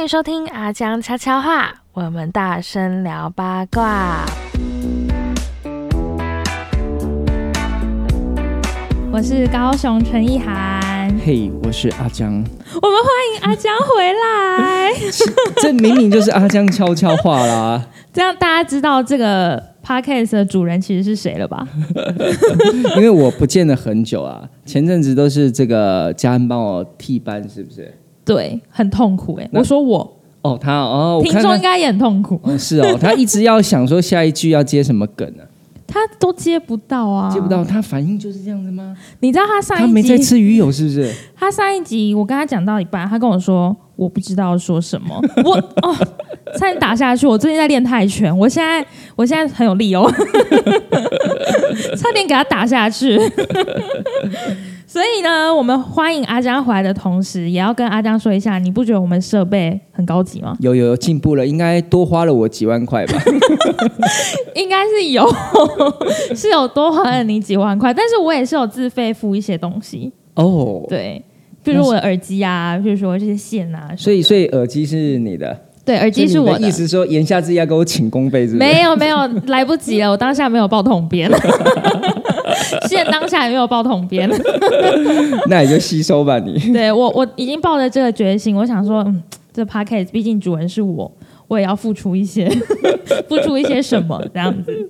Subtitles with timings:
[0.00, 4.24] 欢迎收听阿江悄悄话，我们大声聊八卦。
[9.12, 12.32] 我是高雄陈意涵，嘿，我是阿江。
[12.32, 14.90] 我们欢迎阿江回来。
[15.60, 21.68] 这明明就是阿江悄悄话啦， 这样大家知道这个 podcast 的主人其实是谁了吧？
[22.96, 27.98] 因为我不见了很久啊，前阵子都是这个家恩帮我替班，是不是？
[28.24, 35.42] 对，很痛苦哎、那我说我，哦，他哦，我听众应该也很痛苦，哦是哦， 他一直要想说下一句要接什么梗呢、
[35.86, 37.64] 他都接不到啊，接不到，。
[37.64, 38.96] 他反应就是这样子吗？
[39.20, 41.12] 你知道他上他没在一集，吃鱼友是不是？
[41.36, 45.94] 他上一集我跟他讲到一半，他跟我说我不知道说什么， 我哦，
[46.56, 47.26] 差点打下去。
[47.26, 50.08] 我最近在练泰拳，我现在我现在很有力哦，
[51.98, 53.18] 差点给他打下去。
[54.90, 60.56] 所以呢，我们欢迎阿江回来的同时，也要跟阿江说一下，你不觉得我们设备很高级吗？
[60.58, 63.22] 有有有进步了，应该多花了我几万块吧？
[64.56, 65.24] 应该是有，
[66.34, 71.22] 是有多花了你几万块，但是我也是有自费付一些东西，哦，对，
[71.62, 76.66] 比如我的耳机啊，比如说这些线啊，所以所以耳机是你的，对，耳机是我的。
[76.66, 78.44] 意思说言下之意要给我请公费？
[78.48, 81.30] 没有没有，来不及了，我当下没有报统编，
[82.88, 84.28] 现当下也没有报统编。
[85.48, 86.58] 那你就吸收吧你。
[86.72, 91.10] 对我我已经抱着这个决心，我想说，嗯，这 podcast 毕竟主人是我，
[91.48, 92.48] 我也要付出一些，
[93.28, 94.88] 付出一些什么这样子。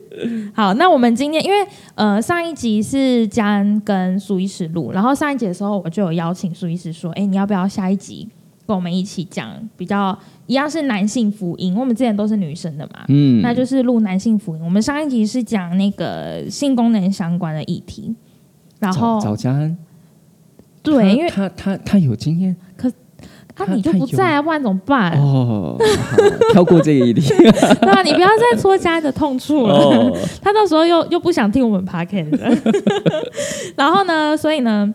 [0.54, 1.56] 好，那我们今天因为
[1.94, 8.28] 呃上一集是嘉恩跟苏医师录，然后上一集的时候我就有邀请苏医师说，哎，你要不要下一集
[8.66, 10.16] 跟我们一起讲比较
[10.50, 14.62] 一样是男性福音，我们之前都是女生的嘛，嗯，那就是录男性福音。
[14.64, 18.12] 我们上一集是讲那个性功能相关的议题，
[18.80, 19.78] 然后找找嘉恩，
[20.82, 22.56] 对，因为他他他有经验？
[22.76, 22.90] 可
[23.54, 25.12] 他你就不在啊，不然怎么办？
[25.22, 25.76] 哦，
[26.52, 27.28] 跳过这个议题。
[27.32, 29.74] 对啊，你不要再戳家的痛处了。
[29.74, 32.82] 哦， 他到时候又又不想听我们 p o c a s t
[33.76, 34.92] 然后呢，所以呢，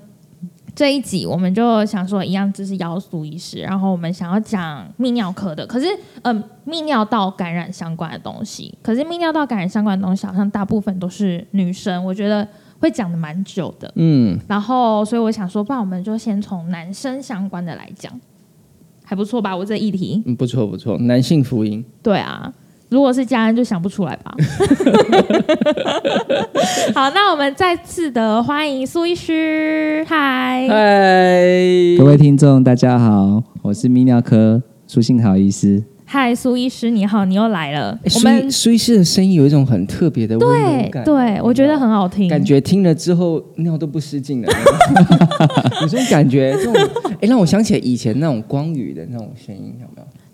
[0.76, 5.88] 这一集我们就想说，一样就是妖素医师，然后我们想要讲泌尿科的，可是
[6.24, 12.46] 嗯、泌尿道感染相关的东西，可是泌尿道感染相关的东西好像大部分都是女生，我觉得
[12.80, 13.90] 会讲的蛮久的。
[13.96, 18.12] 嗯，然后，所以我想说，不然我们就先从男生相关的来讲，
[19.06, 19.56] 还不错吧？
[19.56, 22.54] 我这议题，嗯不错不错，男性福音，对啊，
[22.96, 24.34] 如果是家人就想不出来吧。
[26.96, 30.78] 好，那我们再次的欢迎苏医师，嗨，嗨，
[31.98, 35.84] 各位听众，大家好，我是泌尿科苏信豪医师。
[36.06, 38.00] 嗨，苏医师你好，你又来了。
[38.02, 44.48] 我苏们苏医师的声音有一种很特别的温柔对感，对，我觉得很好听，感觉听了之后尿都不失禁了，
[45.84, 46.74] 有这种感觉，这种
[47.20, 49.86] 哎让我想起来以前那种光宇的那种声音，有？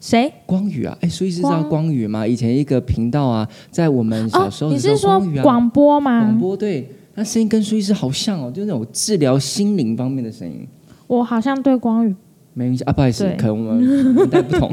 [0.01, 0.33] 谁？
[0.47, 2.27] 光宇啊，哎，苏医师知道光光宇吗？
[2.27, 6.21] 以前一个频道啊，在我们小时候你是说广播吗？
[6.21, 10.67] 广播对，那声音跟苏医师好像哦，就是那种治疗心灵方面的声音。
[11.05, 12.15] 我好像对光宇
[12.53, 14.69] 没印象啊，不好意思，可能我们年代不同。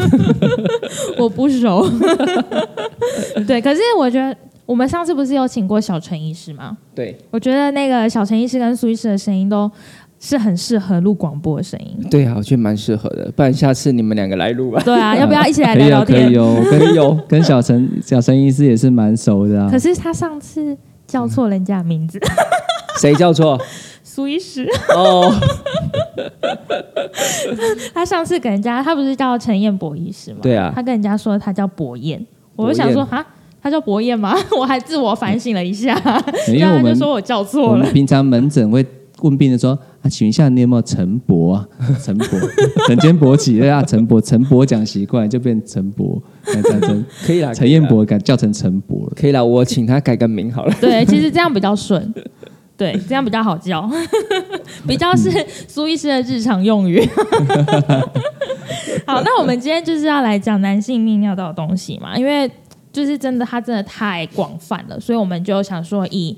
[1.19, 1.87] 我不熟。
[3.47, 4.35] 对，可是我觉得
[4.65, 6.79] 我们上次不是有请过小陈医师吗？
[6.95, 9.71] 对我觉得那个小陈医师跟苏医师的声音都
[10.21, 11.99] 是很适合录广播的声音。
[12.11, 14.83] 对啊，我觉得蛮适合的，不然下次你们两个来录吧。
[14.85, 16.27] 对啊， 要不要一起来可以哦，聊聊天？
[16.27, 19.79] 可以哦，我跟有跟小陈小陈医师也是蛮熟的啊可。
[19.79, 20.77] 是他上次
[21.07, 22.19] 叫错人家名字，
[23.01, 23.59] 谁叫错？
[24.03, 24.67] 苏医师。
[24.97, 25.33] 哦，
[27.95, 30.39] 他上次给人家，他不是叫陈彦博医师吗？
[30.43, 32.25] 对啊他跟人家说他叫博彦，
[32.57, 33.25] 我就想说哈，
[33.63, 34.35] 他叫博彦吗？
[34.59, 35.95] 我还自我反省了一下，
[36.49, 37.93] 因为我们他就说我叫我错了们。
[37.93, 38.85] 平常门诊会
[39.21, 41.69] 问病人说啊，请问一下你有没有陈伯啊？
[42.01, 42.27] 陈伯，
[42.87, 49.13] 整间勃起对啊，陈伯，陈伯讲习惯就变陈伯，那这样陈可以啦，陈彦博改叫成陈伯了。
[49.17, 50.75] 可以啦，我请他改个名好了。
[50.81, 52.15] 对，其实这样比较顺，
[52.77, 53.91] 对，这样比较好叫，
[54.87, 55.31] 比较是
[55.67, 57.05] 苏医师的日常用语。
[59.05, 62.49] 好，那我们今天就是要来讲男性泌尿道的东西嘛，因为
[62.93, 66.37] 就是真的它真的太广泛了，所以我们就想说以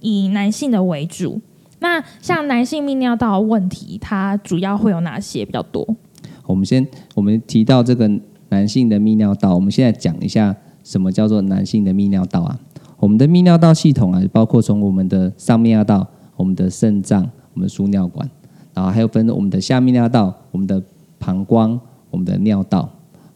[0.00, 1.40] 以男性的为主。
[1.78, 5.86] 那像男性泌尿道问题，它主要会有哪些比较多？
[6.46, 8.10] 我们先我们提到这个
[8.48, 12.58] 男性的泌尿道，我们现在讲一下什么叫做男性的泌尿道啊？
[12.98, 16.06] 我们的泌尿道系统啊，包括从我们的上泌尿道、
[16.36, 18.28] 我们的肾脏、我们输尿管，
[18.72, 20.82] 然后还有分我们的下泌尿道、我们的
[21.18, 21.78] 膀胱、
[22.10, 22.88] 我们的尿道，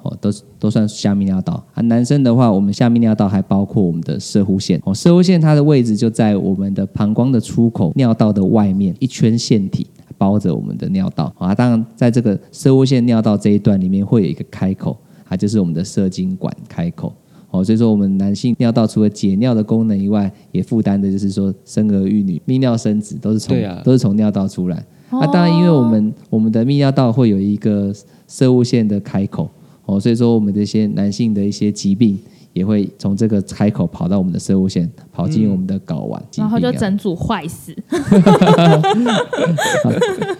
[0.03, 1.83] 哦，都是都算下泌尿道啊。
[1.83, 9.87] 男生的话，我们下泌尿道还包括我们的射护腺哦，射护腺它的位置就在我们的膀胱的出口尿道的外面一圈腺体。
[10.19, 11.55] 包着我们的尿道啊。
[11.55, 14.95] 当然，在这个射物线尿道这一段里面会有一个开口，
[15.27, 17.11] 它就是我们的射精管开口。
[17.51, 24.85] 哦，所以说我们男性尿道除了解尿的功能以外，也负担的就是说生儿育女、泌尿生子都是从、啊都是从尿道出来。
[25.11, 27.91] 那、当然，因为我们我们的泌尿道会有一个
[28.29, 29.49] 射物线的开口，
[29.91, 32.19] 哦，所以说我们这些男性的一些疾病
[32.53, 37.75] 也会从这个开口跑到我们的射物线，跑进我们的睾丸、然后就啊整组坏死。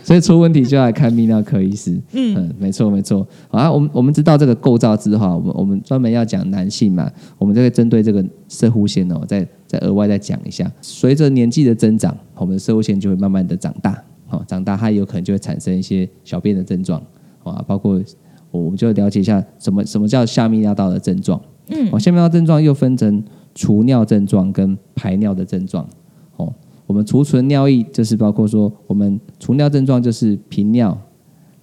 [0.03, 2.01] 所以出问题就要来看泌尿科医师。
[2.13, 3.27] 嗯没错没错。
[3.49, 10.71] 好啊，我们我们知道这个构造之后，我们我们专门要讲男性嘛，我们就会针对这个射护腺哦，再再额外再讲一下。
[10.81, 17.01] 随着年纪的增长，我们的射护腺就会慢慢的长大，哦、长大它有可能就会产生一些小便的症状，
[17.45, 18.03] 啊，包括
[18.51, 21.41] 我们就了解一下什么什么叫下泌尿道的症状。
[21.69, 23.23] 嗯，哦，下泌尿道症状又分成
[23.55, 25.89] 除尿症状跟排尿的症状。
[26.37, 26.53] 哦，
[26.87, 30.97] 我们储存尿液就是包括说，我们除尿症状就是频尿，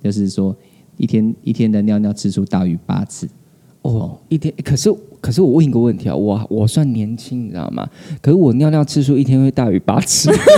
[0.01, 0.55] 就是说
[0.97, 3.27] 一天一天的尿尿次数大于八次。
[3.81, 4.53] 哦，一天。
[4.63, 4.89] 可是
[5.27, 7.85] 可是我问一个问题啊，我我算年轻，你知道吗？
[8.21, 10.29] 可是我尿尿次数一天会大于八次。
[10.31, 10.53] 听是不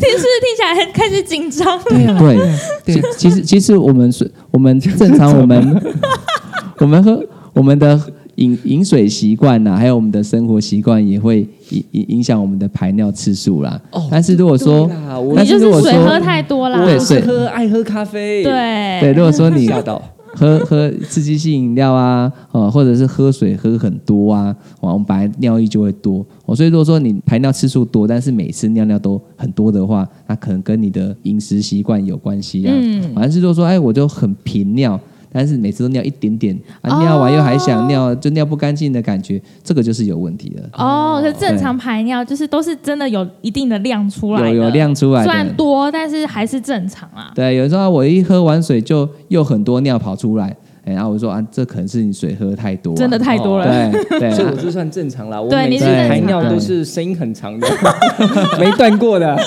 [0.00, 1.78] 是听起来很开始紧张？
[1.84, 5.82] 对啊，对，其其实其实我们是，我们正常我们
[6.80, 7.22] 我们喝
[7.52, 8.00] 我们的
[8.36, 13.78] 饮饮水习惯呐，还有我们的生活习惯也会影影影响我们的排尿次数啦。
[13.90, 14.90] 哦但是如果说
[15.38, 16.80] 你就是如果说水喝太多啦。
[16.80, 18.42] 我是对水喝爱喝咖啡。
[18.42, 20.00] 对对，如果说你吓到。
[20.36, 32.72] 喝喝刺激性饮料啊，哦，或者是喝水喝很多啊，哦，我们本来尿液就会多，哦，所以如果说你排尿次数多，但是每次尿尿都很多的话，那可能跟你的饮食习惯有关系啊。
[32.76, 35.00] 嗯反正是说说，哎，我就很频尿，
[35.36, 40.62] 但是每次都尿一点点，啊，哦尿完又还想尿，就尿不干净的感觉，这个就是有问题的。
[40.72, 47.30] 哦，可是正常排尿就是都是真的有一定的量出来的，有有量出来的虽然多，但是还是正常啊。
[47.34, 50.56] 对，有时候我一喝完水就又很多尿跑出来，
[50.86, 53.66] 哎，然后我说啊，这可能是你水喝太多啊、真的太多了。
[53.66, 55.40] 对对，啊所以我这算正常啦。
[55.42, 57.66] 我每次对你是正排尿都是声音很长的，
[58.58, 59.36] 没断过的。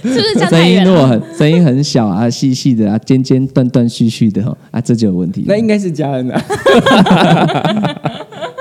[0.00, 0.84] 是不是声太远了？
[0.84, 5.44] 音如果很声音很小啊，细细的啊，尖尖断断续续的哦啊，这就有问题。
[5.46, 6.40] 那应该是家人的。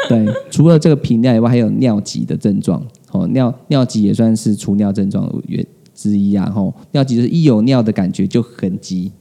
[0.09, 2.81] 对，除了这个频尿以外，还有尿急的症状。
[3.11, 6.49] 哦，尿尿急也算是除尿症状原之一啊。
[6.49, 9.11] 吼、尿急就是一有尿的感觉就很急，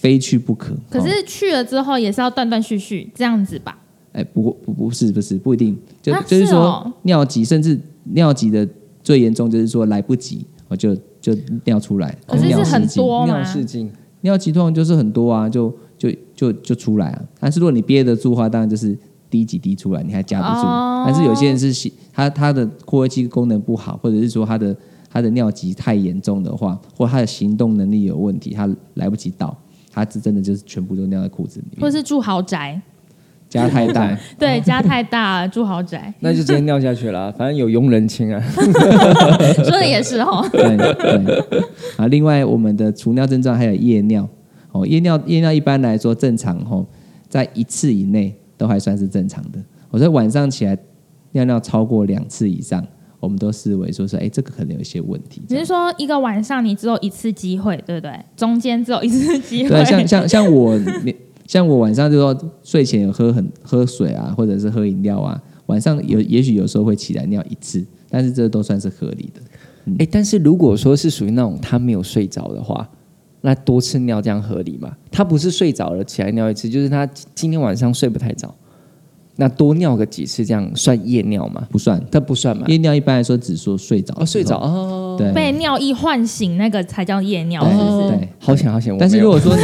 [0.00, 0.72] 非去不可。
[0.74, 3.78] 哦可是去了之后也是要断断续续这样子吧？
[4.12, 7.78] 哎，不不不是不是不一定，就、啊就是说、哦尿急，甚至
[8.14, 8.66] 尿急的
[9.02, 12.16] 最严重就是说来不及，我就就尿出来。
[12.26, 13.44] 可是尿是很多尿吗？
[13.44, 13.90] 失禁，
[14.22, 17.22] 尿急通常就是很多啊，就就就就出来啊。
[17.38, 18.98] 但是如果你憋得住的话，当然就是
[19.28, 20.66] 滴几滴出来，你还夹不住。
[20.66, 24.76] 哦但是有些人是他他的括约肌功能不好，或者是说他的
[25.08, 29.56] 他的尿急太严重的话，或他的行动能力有问题，他来不及倒，
[29.90, 32.80] 他是真的就是全部都尿在裤子里面，或是住豪宅？
[33.48, 34.16] 家太大。
[34.38, 38.40] 对，家太大，住豪宅，那就直接尿下去了，反正有佣人亲啊。
[39.64, 40.46] 说的也是哦。
[40.52, 41.60] 对对
[41.96, 44.28] 啊，另外我们的除尿症状还有夜尿
[44.70, 46.86] 哦，夜尿夜尿一般来说正常哦，
[47.28, 49.58] 在一次以内都还算是正常的。
[49.90, 50.78] 我在晚上起来
[51.32, 52.86] 尿尿超过两次以上，
[53.20, 55.42] 我们都视为说是哎，这个可能有一些问题。
[55.46, 58.12] 这样你是说一个晚上你只有一次机会，对不对？
[58.34, 59.68] 中间只有一次机会。
[59.68, 60.78] 对，像像像我
[61.46, 69.40] 像我晚上就说睡前有喝很喝水啊，或者是喝饮料啊，晚上有也许有时候会起来尿一次，但是这都算是合理的。
[69.98, 72.88] 哎，但是如果说是属于那种他没有睡着的话，
[73.40, 74.96] 那多次尿这样合理吗？
[75.10, 78.54] 他不是睡着了起来尿一次，就是他今天晚上睡不太着，
[79.36, 81.66] 那多尿个几次这样算夜尿吗？
[81.70, 82.66] 不算，它不算嘛？
[82.68, 88.08] 夜尿一般来说只说睡着哦，睡着哦，对被尿意唤醒，那个才叫夜尿，对是不是？
[88.08, 89.62] 对好险好险，但是如果说你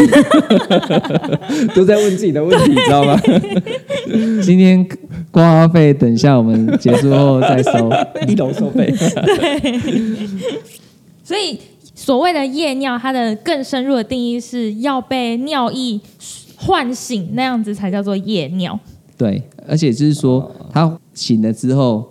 [1.75, 3.21] 都在问自己的问题，你知道吗？
[4.43, 4.87] 今天
[5.31, 7.91] 挂号费，等一下我们结束后再收。
[8.27, 9.73] 一楼收费，对
[11.23, 11.59] 所以
[11.95, 16.01] 所谓的夜尿，它的更深入的定义是要被尿意
[16.57, 18.79] 唤醒，那样子才叫做夜尿，
[19.19, 22.07] 对，而且就是说，他醒了之后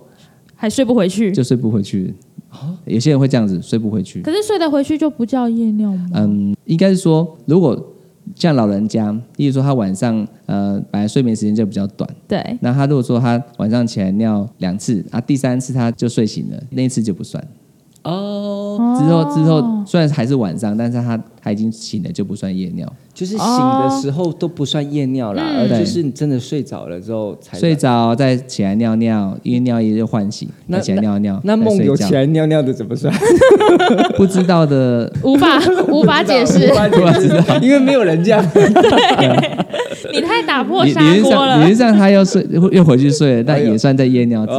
[0.54, 1.32] 还睡不回去。
[1.32, 2.14] 就睡不回去。
[2.86, 4.22] 有些人会这样子睡不回去。
[4.22, 6.06] 可是睡得回去就不叫夜尿吗？
[6.14, 7.92] 嗯，应该是说，如果
[8.34, 17.46] 像老人家，例如说他晚上呃本来睡眠时间就比较短，对，那他如果说他晚上起来尿两次啊，第三次他就睡醒了，那一次就不算。
[18.04, 22.90] 哦，之后之后虽然还是晚上，但是他他已经醒了就不算夜尿。
[23.16, 31.40] 就是醒的时候都不算夜尿啦，嗯而就是你真的睡着了之后才睡着再起来尿尿，因为尿液就唤醒，那再起来尿尿。
[31.44, 33.10] 那梦游起来尿尿的怎么算？
[34.18, 35.58] 不知道的，无法
[35.88, 38.44] 无法解释 无，法解释，因为没有人这样。
[40.12, 41.74] 你太打破砂理理论锅了上理论。
[41.74, 44.52] 上他要睡又回去睡了，但也算在夜尿之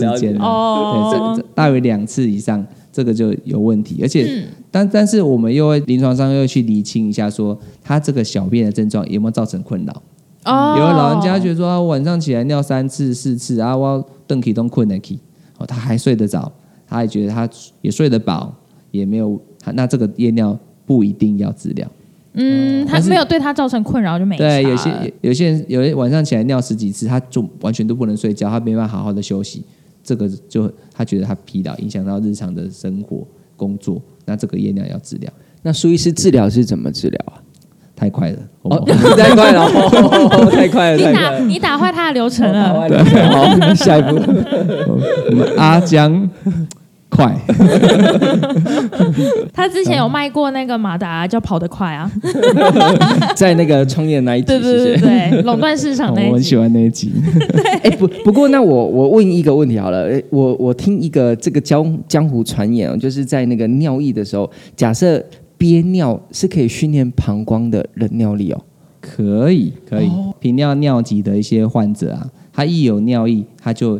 [0.00, 4.00] 之之间啊哦大于两次以上，这个就有问题。
[4.02, 10.02] 而且，嗯但但是我们又会临床上又去厘清一下，说他这个小便的症状有没有造成困扰。
[10.44, 15.18] 哦有的老人家觉得说，啊、我晚上起来尿三次四次啊，我要蹬起都困得起，
[15.58, 16.50] 哦，他还睡得着，
[16.88, 17.48] 他也觉得他
[17.82, 18.54] 也睡得饱，
[18.90, 19.38] 也没有，
[19.74, 21.86] 那这个夜尿不一定要治疗。
[22.32, 29.64] 嗯，他是没有对他造成困扰就没对，有些有些人有些晚上起来尿十几次，他就完全都不能睡觉，他没办法好好的休息，
[30.02, 34.00] 这个就他觉得他疲劳，影响到日常的生活工作，
[34.30, 35.28] 那这个夜尿要治疗，
[35.62, 37.42] 那苏医师治疗是怎么治疗啊？
[37.96, 41.12] 太快了，哦哦，，太快了，哦 太快了，你。
[41.12, 42.88] 打你打坏他的流程 了。
[42.88, 42.96] 对，
[43.26, 44.14] 好，下一步。
[44.86, 46.30] 我们阿江
[47.10, 47.36] 快，
[49.52, 52.10] 他之前有卖过那个马达，叫跑得快啊。
[53.36, 55.06] 在那个创业那一集，对对对谢谢。
[55.30, 56.56] 对，垄断市场 那一集我很喜。
[56.56, 57.10] 欢那一集，
[57.82, 65.22] 哎，不不过那我我问一个问题好了，哎，我我听一个这个江江湖传言哦，就是在那个尿意的时候，假设
[65.58, 68.60] 憋尿是可以训练膀胱的忍尿力哦。
[69.00, 73.98] 可以可以，频尿尿急的一些患者啊，他一有尿意，他就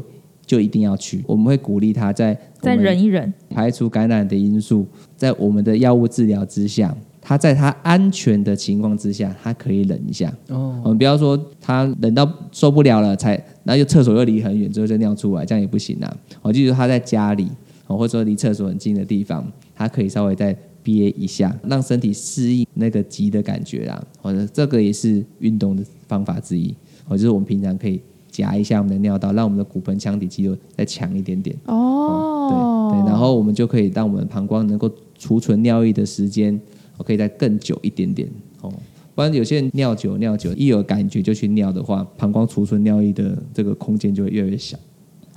[0.50, 4.84] 就一定要去，我们会鼓励他在再忍一忍，排除感染的因素，
[5.16, 10.28] 在我们的药物治疗之下，他在他安全的情况之下，他可以忍一下。
[10.48, 16.16] 哦，我们不要说他忍到受不了了才，然后又厕所又离很远之后就尿出来，这样也不行啊。
[16.42, 17.46] 哦，就是他在家里，
[17.86, 20.52] 哦，或者说离厕所很近的地方，他可以稍微再
[20.82, 24.04] 憋一下，让身体适应那个急的感觉啦。
[24.20, 26.74] 或者这个也是运动的方法之一。
[27.06, 28.00] 哦，就是我们平常可以
[28.40, 31.54] 夹一下我们的尿道，让我们的骨盆腔底肌肉再强一点点。
[31.66, 36.58] 哦，对对，然后我们就可以让我们膀胱能够储存尿液的时间，
[36.96, 38.28] 我，可以再更久一点点
[38.62, 38.72] 哦。
[39.14, 44.78] 不然有些人尿久尿久，一有感觉就去尿的话，膀胱储存尿液的这个空间就会越来越小。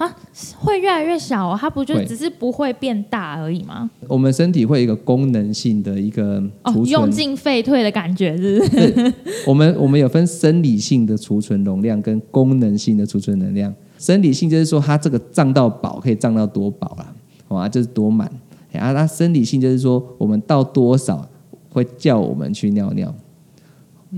[0.03, 0.15] 啊，
[0.59, 3.89] 会越来越小哦，它不就只是不会变大而已吗？
[4.07, 9.13] 我们身体会有一个功能性的一个哦用进废退的感觉是不是？
[9.47, 13.73] 我们 我们有分生理性的储存容量跟功能性的储存能量。
[13.97, 17.13] 生理性就是说它这个胀到饱可以胀到多饱啦，
[17.47, 18.27] 哇啊，就是多满。
[18.73, 21.25] 啊，那生理性就是说我们到多少
[21.69, 23.13] 会叫我们去尿尿。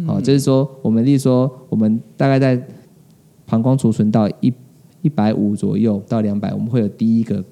[0.05, 2.61] 好、就是说我们例如说我们大概在
[3.45, 4.51] 膀胱储存到一
[5.05, 7.45] 一百五左右到两百，我们会有第一个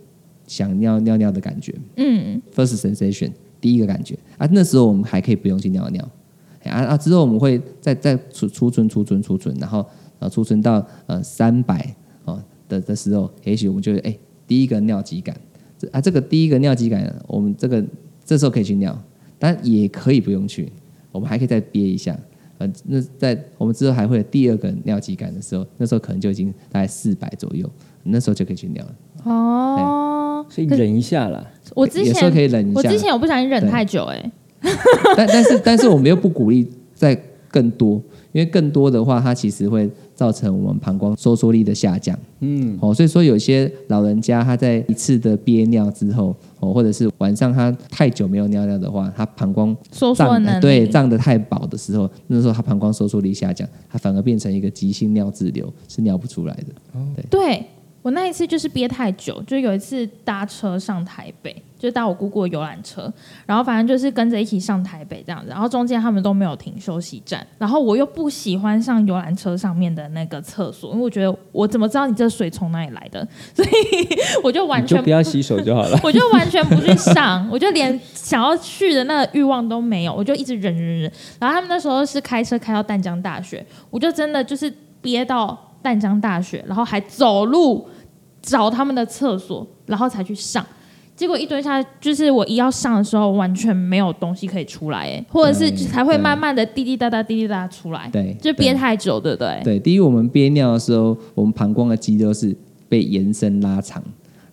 [0.47, 1.71] 想尿尿尿的感觉。
[1.97, 3.31] 嗯，first sensation
[3.61, 6.09] 第一个感觉啊，那时候我们还可以不用去尿尿，
[6.63, 9.85] 哎啊啊，之后我们会再再储储存储存储存，然后
[10.17, 11.95] 呃储存到呃三百
[12.25, 14.17] 哦的的时候，也许我们就会哎
[14.47, 15.39] 第一个尿急感，
[15.77, 17.85] 这啊这个第一个尿急感，我们这个
[18.25, 18.99] 这时候可以去尿，
[19.37, 20.71] 但也可以不用去，
[21.11, 22.17] 我们还可以再憋一下。
[22.63, 27.69] 呃，那在我们之后还会有第二个尿急感的时候，那时候可能就已经大概四百左右，
[28.03, 28.95] 那时候就可以去尿了。
[29.23, 31.45] 哦，所以忍一下啦。
[31.75, 32.79] 我之有时候可前以忍一下。
[32.79, 34.31] 我之前我不小心忍太久，哎，
[35.17, 37.13] 但但是但是我们又不鼓励再
[37.49, 38.01] 更多，
[38.31, 39.89] 因为更多的话，它其实会
[40.23, 42.17] 造成我们膀胱收缩力的下降。
[42.39, 56.73] 嗯，哦，所以说有些老人家他在一次的憋尿之后，哦，或者是晚上他太久没有尿尿的话，他膀胱收缩能力，对胀得太饱的时候，那时候他膀胱收缩力下降，他反而变成一个急性尿滞留，是尿不出来的。
[57.29, 57.65] 对
[58.03, 63.11] 我那一次就是憋太久，就有一次搭车上台北，就搭我姑姑的游览车，
[63.45, 73.69] 然后反正就是跟着一起上台北这样子，然后中间他们都没有停休息站，然后我又不喜欢上游览车上面的那个厕所，因为我觉得我怎么知道你这水从哪里来的，所以
[74.43, 75.97] 我就完全就不要洗手就好了。
[76.03, 81.11] 我就完全不去上，我就连想要去的那个欲望都没有，我就一直忍忍忍。
[81.39, 84.69] 然后他们那时候是开车开到淡江大学，我就真的就是
[85.01, 87.85] 憋到淡江大学，然后还走路
[88.41, 90.65] 找他们的厕所，然后才去上。
[91.15, 99.61] 结果一蹲下，就是我一要上的时候，完全没有东西可以出来，哎，或者是才会慢慢的滴滴答答、滴滴答答出来，对，就憋太久，对不对？
[99.63, 102.55] 对，第一，我们憋尿的时候，我们膀胱的肌肉是
[102.89, 104.03] 被延伸拉长，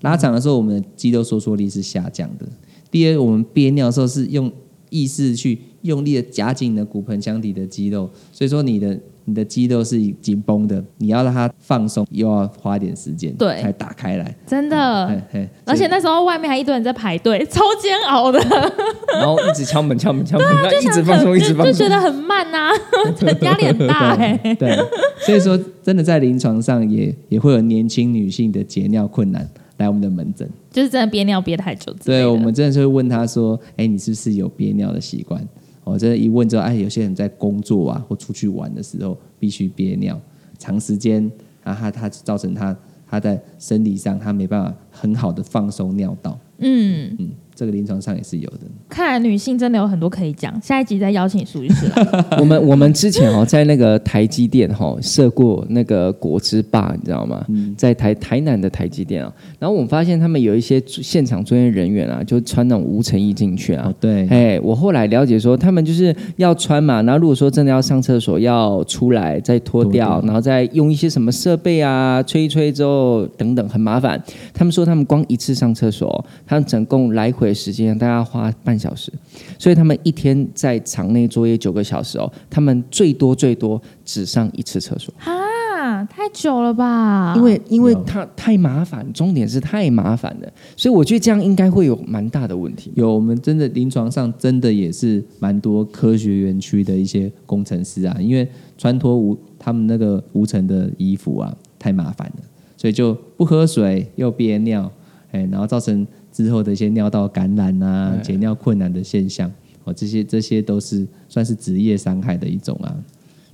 [0.03, 2.47] 拉长的时候，我们的肌肉收缩力是下降的。
[2.91, 4.53] 第二，我们憋尿的时候是用
[4.91, 14.35] 意识去用力的夹紧你的骨盆腔底的肌肉，所以说你的你的肌肉是紧绷的，你要让它放松，又要花点时间，对才打开来。
[14.47, 15.23] 真的嘿。
[15.33, 18.39] 嘿而且那时候外面还一堆人在排队， 超煎熬的，
[19.15, 21.89] 然后一直敲门敲门敲门，然后一直放松一直放松就就觉。
[21.89, 22.71] 得很慢呐、
[23.19, 24.77] 很 压力很大哎、对，
[25.25, 30.49] 所以说真的在临床上也也会有年轻女性的解尿困难来我们的门诊。
[30.73, 35.41] 就是真的憋尿憋太久对，我们真的是会问她说：“哎，你是不是有憋尿的习惯？”
[35.85, 40.21] 我、真的，一问之后，哎，有些人在工作啊或出去玩的时候必须憋尿，
[40.59, 41.31] 长时间，
[41.63, 46.39] 然后他他造成他他在生理上他没办法很好的放松尿道。
[46.59, 48.61] 嗯，嗯，这个临床上也是有的。
[48.89, 52.07] 看来女性真的有很多可以讲，下一集再邀请苏医师来。
[52.41, 57.45] 我们我们之前哦，在那个台积电哈设过那个果汁霸，你知道吗？
[57.77, 63.95] 在台台南的台积电啊，然后我们发现他们有一些现场专业人员啊，就穿那种无尘衣进去啊哦，。
[64.01, 74.19] 对，哎，我后来了解说，他们就是要穿嘛，然后如果说真的要上厕所，要出来再脱掉然后再用一些什么设备啊，吹一吹之后等等，很麻烦。
[74.55, 79.13] 他们说他们光一次上厕所，他们总共来回时间大概花半小时，
[79.59, 87.35] 所以他们一天在场内作业九个小时哦，他们最多最多只上一次厕所，啊，太久了吧？
[87.37, 92.93] 因为因为他太麻烦，重点是太麻烦了，所以我觉得这样应该会有蛮大的问题。
[92.95, 102.43] 有我们真的临床上真的也是蛮多科学园区的一些工程师啊，因为穿脱无他们那个无尘的衣服啊，太麻烦了，
[102.77, 104.91] 所以就不喝水又憋尿，
[105.33, 109.51] 哎，然后造成之后的一些尿道感染啊、哎解尿困难的现象，
[109.85, 112.97] 哦，这些这些都是算是职业伤害的一种啊。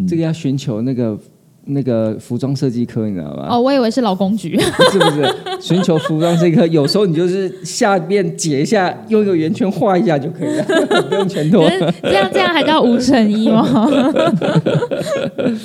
[0.06, 1.18] 这个要寻求那个
[1.66, 3.48] 那个服装设计科，你知道吗？
[3.50, 4.58] 哦，我以为是劳工局。
[4.90, 5.34] 是不是？
[5.60, 10.64] 寻求服装这个，有时候你就是下面解一下，用一个圆圈画一下就可以了，
[11.08, 11.68] 不用全脱
[12.02, 13.66] 这样这样还叫无尘衣吗？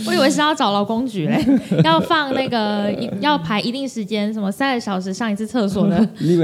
[0.08, 1.46] 我以为是要找劳工局嘞，
[1.84, 5.98] 要放那个一要排一定时间，什么三个小时上一次厕所的。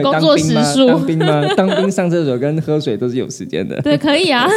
[0.04, 1.44] 工作时数当兵吗？
[1.56, 3.82] 当兵上厕所跟喝水都是有时间的。
[3.82, 4.48] 对，可以啊。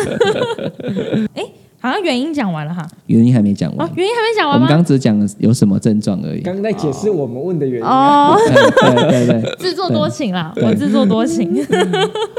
[1.35, 1.45] 哎、
[1.81, 2.87] 好像原因讲完了哈。
[3.07, 4.67] 原因还没讲完，哦，原因还没讲我完吗？
[4.67, 6.41] 们刚只讲了有什么症状而已。
[6.43, 8.35] 刚刚在解释我们问的原因啊。
[8.35, 11.65] 哦，对对对，自作多情啦，我自作多情。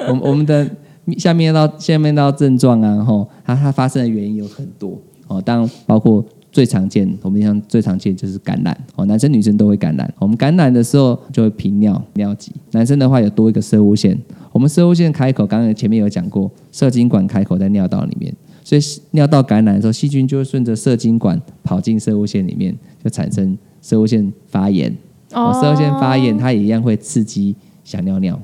[0.08, 0.70] 我们我们的
[1.18, 10.14] 下面到下面到症状啊，吼，它它发生的原因有很多哦，当然包括最常见，我们像最常见就是感染哦，男生女生都会感染。
[10.20, 14.18] 我们感染的时候就会频尿、尿急，男生的话有多一个射物线，
[14.52, 24.96] 我们射物线开口，刚刚前面有讲过，射精管开口在尿道里面，所以尿道感染的时候，细菌就会顺着射精管跑进射物线里面，就产生射物腺发炎。
[25.34, 28.40] 哦，射物腺发炎，它也一样会刺激想尿尿，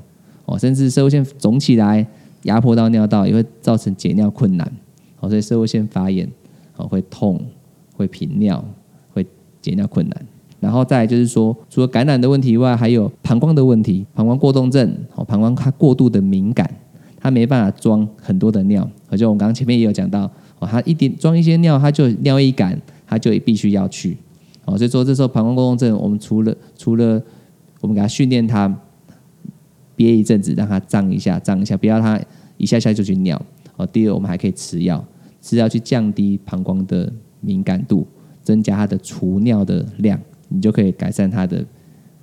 [0.46, 2.06] 哦，甚至射物线肿起来，
[2.44, 4.70] 压迫到尿道，也会造成解尿困难。
[5.20, 6.26] 哦，所以射物腺发炎，
[6.76, 7.40] 哦，会痛，
[7.94, 8.64] 会频尿，
[9.12, 9.26] 会
[9.60, 10.26] 解尿困难。
[10.60, 16.68] 然后再来就是说，除了感染的问题以外，还有膀胱的问题，膀胱过动症，哦，膀胱它过度的敏感，
[17.18, 18.88] 它没办法装很多的尿。
[19.08, 24.16] 而且我们刚刚前面也有讲到，哦，它一点装一些尿，它就尿意感，它就必须要去。
[24.64, 27.22] 哦，所以说这时候膀胱过动症，我们除了除了
[27.80, 28.72] 我们给他训练他
[29.96, 32.20] 憋一阵子，让他胀一下，胀一下，不要他
[32.56, 33.40] 一下下就去尿。
[33.76, 35.02] 哦，第二我们还可以吃药，
[35.40, 38.06] 吃药去降低膀胱的敏感度，
[38.42, 41.64] 增加它的除尿的量，你就可以改善它的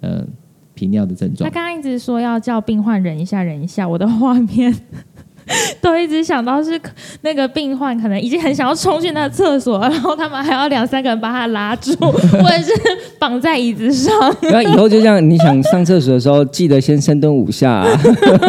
[0.01, 0.27] 呃
[0.75, 1.53] 频尿的症状他。
[1.53, 4.75] 刚刚一直说要叫病患忍一下，忍一下，我的画面
[5.79, 6.79] 都一直想到是
[7.21, 12.71] 那个病患可能已经很想要冲去那个厕所，然后他们还要两三个人把他拉住， 或者是
[13.19, 14.11] 绑在椅子上
[14.41, 17.87] 然后以后就这样，你想上厕所的时候，记得先深蹲五下、啊。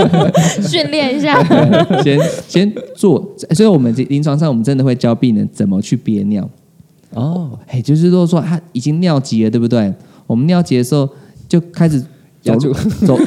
[0.67, 1.43] 训练一下。
[2.03, 3.23] 先先做，
[3.55, 6.49] 所以我们临床上我们真的会教病人怎么去憋尿。
[7.12, 9.93] 哦，哎，就是说说他已经尿急了，对不对？
[10.27, 11.09] 我们尿急的时候
[11.47, 12.03] 就开始
[12.55, 12.73] 走
[13.07, 13.19] 走，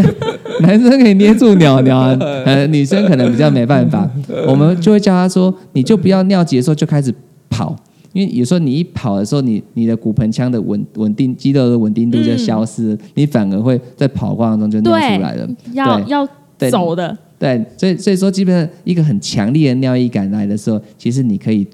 [0.60, 4.08] 男生可以捏住鸟鸟啊， 呃，女生可能比较没办法。
[4.46, 7.14] 我们就会教他说，你就不要尿急的时候就开始
[7.48, 7.74] 跑，
[8.12, 15.46] 因为有时候你一跑的时候，你你的骨盆腔的稳稳定肌肉的稳定度就消失了，你反而会在跑过程中就尿出来了。
[15.46, 16.28] 对要要
[16.70, 21.66] 走的，对，所以所以说，基本上一个很强烈的尿意感来的时候，其实你可以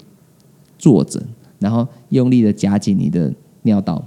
[0.77, 1.21] 坐着，
[1.59, 4.03] 然后用力的夹紧你的尿道，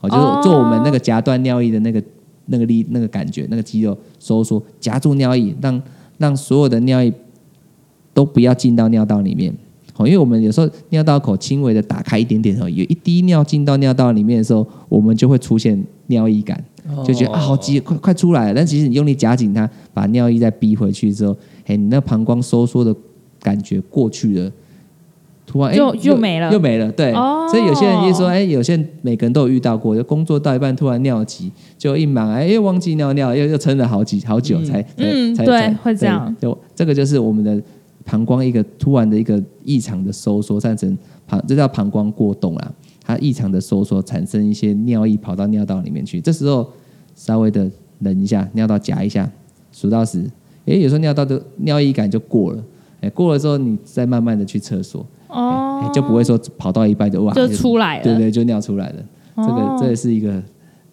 [0.00, 2.00] 哦，就是哦做我们那个夹断尿液的那个
[2.50, 5.82] 那个力那个感觉，那个肌肉收缩，夹住尿液，让
[6.18, 7.12] 让所有的尿液
[8.12, 9.52] 都不要进到尿道里面。
[9.92, 16.62] 好，因为我们有时候尿道口轻微的打开一点点哦，有一滴尿进到尿道里面的时候，我们就会出现尿意感。
[17.06, 18.54] 就觉得啊好急，快快出来了。
[18.54, 21.36] 但其实你用力夹紧它，把尿液再逼回去之后，
[21.66, 22.94] 哎，你那膀胱收缩的
[23.38, 24.50] 感觉过去了，
[25.50, 26.92] 突然哎就就又没了又没了。
[26.92, 37.60] 对，哦所以有些人就说，哎，有些人每个人都有遇到过，就工作到一半突然尿急，就一忙哎又忘记尿尿，又又撑了好几好久才才才嗯对才会这样就这个就是我们的
[38.04, 42.72] 膀胱一个突然的一个异常的收缩，造成膀这叫膀胱过动啦。
[43.04, 46.20] 它异常的收缩，产生一些尿液跑到尿道里面去。
[46.20, 46.64] 这时候
[47.16, 49.28] 稍微的忍一下，尿道夹一下，
[49.72, 50.24] 数到十，
[50.66, 52.62] 诶，有时候尿道的尿意感就过了，
[53.00, 58.04] 诶，过了之后你再慢慢的去厕所，哦诶，就不会说跑到一半就哇就出来了。
[58.04, 58.96] 对对，就尿出来了。
[59.36, 60.42] 这个哦这也是一个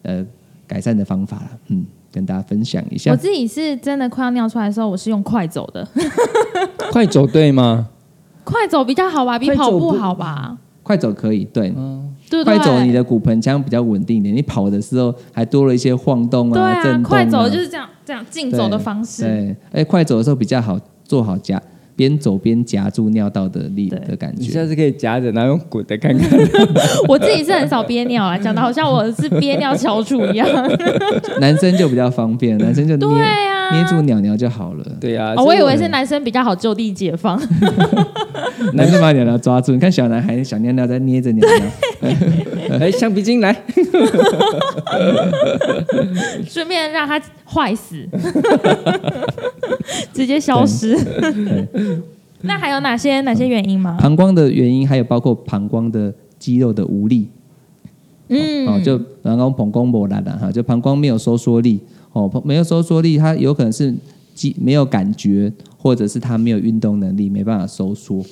[0.04, 0.26] 呃
[0.68, 3.16] 改善的方法了，嗯，跟大家分享一下我。
[3.16, 5.88] 自己是真的快要尿出来的时候，我是用快走的，
[6.92, 7.88] 快走对吗？
[8.44, 10.58] 快走比较好吧，比跑步好吧？
[10.84, 11.70] 快走可以，对，
[12.30, 12.44] 对对？
[12.46, 19.24] 快走你的骨盆腔比较稳定一点，你跑的时候还多了一些晃动对啊、震动啊，快走啊就是这样这样竞走的方式。
[19.24, 21.62] 对，哎，快走的时候比较好做好夹，
[21.98, 24.44] 边走边夹住尿道的力的感觉。
[24.44, 26.40] 你下次可以夹着，然后用滚的看看。
[27.10, 30.48] 我自己是很少憋尿啊，讲的好像我是憋尿翘楚一样。
[31.42, 34.86] 男生就比较方便，男生就对捏啊，捏住尿尿就好了。
[35.02, 37.42] 对呀、哦，我以为是男生比较好就地解放，
[38.74, 42.08] 男生把鸟鸟抓住，你看小男孩小尿尿在捏着鸟鸟，
[42.80, 43.57] 哎，橡皮筋来，
[46.48, 48.06] 顺便让它坏死，
[50.14, 50.96] 直接消失。
[52.42, 53.98] 那还有哪些哪些原因吗？
[54.00, 57.28] 膀胱的原因还有包括膀胱的肌肉的无力，
[58.30, 61.80] 嗯，哦，就膀胱膀胱没力了哈，就膀胱没有收缩力，
[62.14, 63.94] 哦，没有收缩力，它有可能是
[64.36, 68.24] 肌没有感觉，或者是它没有运动能力，没办法收缩。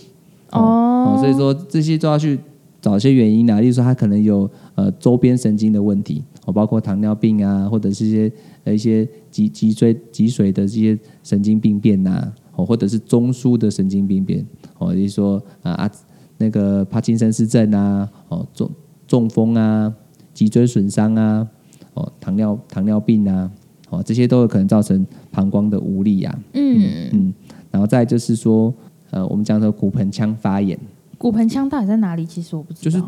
[0.51, 2.39] 哦所以说这些都要去
[2.85, 8.31] 找一些原因啊，例如说他可能有呃周边神经的问题，哦，包括糖尿病啊，或者是一些
[8.63, 14.45] 呃一些脊脊椎脊髓的这些神经病变呐、哦，或者是中枢的神经病变，
[14.77, 15.91] 哦，例如说啊啊
[16.37, 18.69] 那个帕金森氏症啊，哦中
[19.07, 19.91] 中风啊，
[20.31, 21.47] 脊椎损伤啊，
[21.95, 23.49] 哦糖尿糖尿病啊，
[23.89, 27.33] 哦这些都有可能造成膀胱的无力啊，嗯，嗯，
[27.71, 28.71] 然后再就是说
[29.09, 30.79] 呃我们讲的骨盆腔发炎。
[31.17, 32.25] 骨盆腔到底在哪里？
[32.25, 33.03] 其实我不知道，就是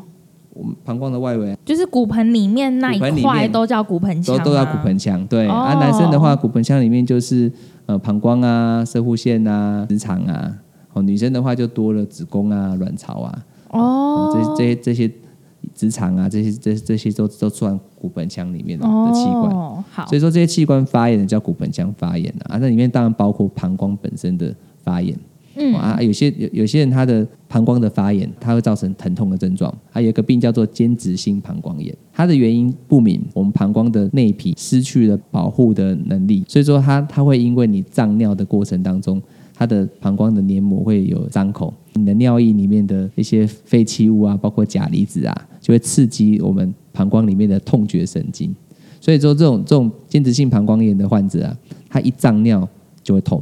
[0.53, 1.51] 我们膀胱的外围。
[1.51, 5.53] 啊就是骨盆里面那一块都叫骨盆腔吗，都都叫骨盆腔，对、哦。
[5.53, 7.51] 啊，男生的话，骨盆腔里面就是
[7.85, 10.55] 呃膀胱啊、射护腺啊、直肠啊，
[10.93, 13.79] 哦，女生的话就多了子宫啊、卵巢啊，哦。
[13.79, 15.11] 哦，，这这些这些
[15.75, 19.51] 直肠啊，这些这这些都都算骨盆腔里面的、的器官。
[19.51, 20.05] 哦，好。
[20.07, 25.17] 所，以说这些器官发炎的叫骨盆腔发炎啊，啊，那里面当然包括膀胱本身的发炎。
[25.59, 29.73] 嗯啊，有些有有些人他的膀胱的发炎，它会造成疼痛的症状。
[29.89, 33.21] 还有一个病叫做间质性膀胱炎，它的原因不明。
[33.33, 39.21] 我们膀胱的内皮失去了保护的能力，所以说它它会因为你胀尿的过程当中，
[39.55, 48.55] 它的膀胱的黏膜会有伤口，你的尿液里面的一些废弃物啊，包括钾离子啊，就会刺激我们膀胱里面的痛觉神经。
[49.01, 51.57] 所以说这种这种间质性膀胱炎的患者啊，
[51.89, 52.67] 他一胀尿
[53.01, 53.41] 就会痛，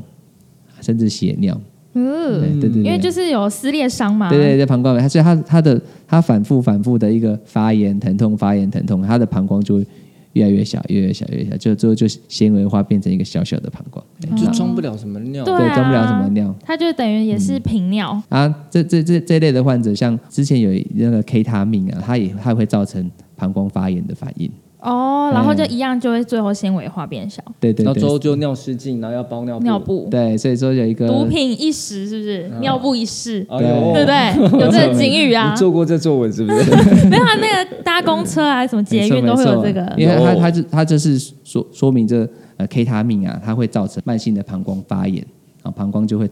[0.80, 1.60] 甚至血尿。
[1.98, 9.88] 嗯，对对对，因为就是有撕裂伤嘛，对对对，膀胱所以它它的它反复反复的一个发炎疼痛发炎疼痛，它的膀胱就会
[10.34, 14.04] 越来越小，越来越小，越来越小，就最后就纤维化变成一个小小的膀胱，
[14.36, 15.46] 就装不了什么尿。
[15.46, 16.54] 对对，装不了什么啊尿。
[16.66, 18.54] 它就等于也是频尿，啊。
[18.70, 24.52] 这这这这类的患者，像之前有那个 K 他命啊，它也它会造成膀胱发炎的反应。
[24.86, 29.64] 哦，然后就一样就会最后纤维化变小，对对然后之后对，就尿失禁，然后要包尿布。
[29.64, 30.08] 尿布。
[30.12, 32.50] 对，所以说有一个毒品一时是不是？
[32.62, 34.60] 尿布一世，哎呦，对不对？
[34.66, 36.72] 有这个警语啊你，做过这作文是不是？
[37.10, 37.36] 没有啊？
[37.42, 39.82] 那个搭公车啊，什么捷运都会有这个。
[39.98, 45.26] 因为它有它就它就是说说明这呃 K 他命啊，它会造成慢性的膀胱发炎，
[45.64, 46.30] 啊，膀胱就会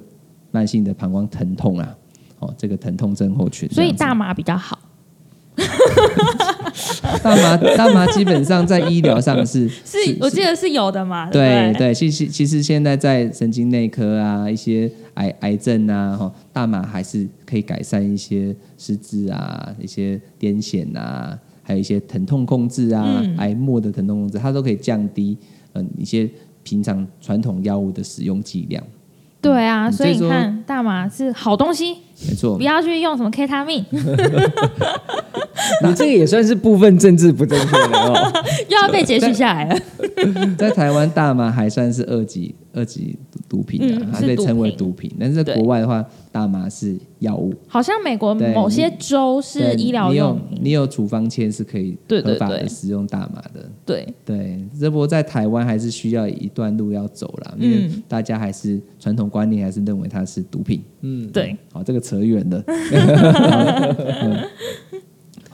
[0.52, 1.96] 慢性的膀胱疼痛啊，
[2.40, 3.76] 哦，这个疼痛症候群这样子。
[3.76, 4.78] 所以大麻比较好。
[7.22, 25.38] 大麻大麻基本上在医疗上是 是我记得是有的嘛，对对其实其实现在在神经内科啊，一些癌癌症啊，哈，大麻还是可以改善一些失智啊，一些癫痫啊，还有一些疼痛控制啊，嗯癌末的疼痛控制，它都可以降低
[25.76, 26.30] 嗯、一些
[26.64, 28.84] 平常传统药物的使用剂量。
[29.42, 33.84] 对啊，所以你嗯所以说看大麻是好东西，没错不，要去用什么 K 他命，
[35.84, 38.32] 你这个也算是部分政治不正确的哦。
[38.70, 39.78] 又要被截取下来了。
[40.58, 43.18] 在台湾大麻还算是二级二级
[43.50, 45.12] 毒品啊，嗯它被称为毒品。
[45.20, 53.70] 但是在国外的话，大麻是药物，好像美国某些州是对医疗你有用品，你有处方签是可以合法的对使用大麻的。
[53.86, 60.82] 对，对，这不过在台湾还是需要一段路要走啦，因为嗯大家还是传统观念还是认为它是毒品。
[61.02, 62.64] 嗯，对，好，这个扯远了。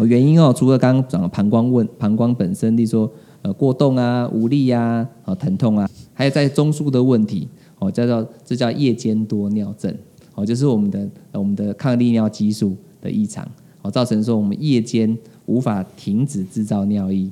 [0.05, 3.11] 原因哦，除了刚刚讲的膀胱问膀胱本身，例如说
[3.41, 9.93] 呃过动啊、无力啊、哦疼痛啊，还有在中枢的问题哦，叫做这叫夜间多尿症
[10.39, 10.99] 哦，就是我们的
[11.32, 13.45] 呃我们的抗利尿激素的异常
[13.82, 17.30] 哦，造成说我们夜间无法停止制造尿液。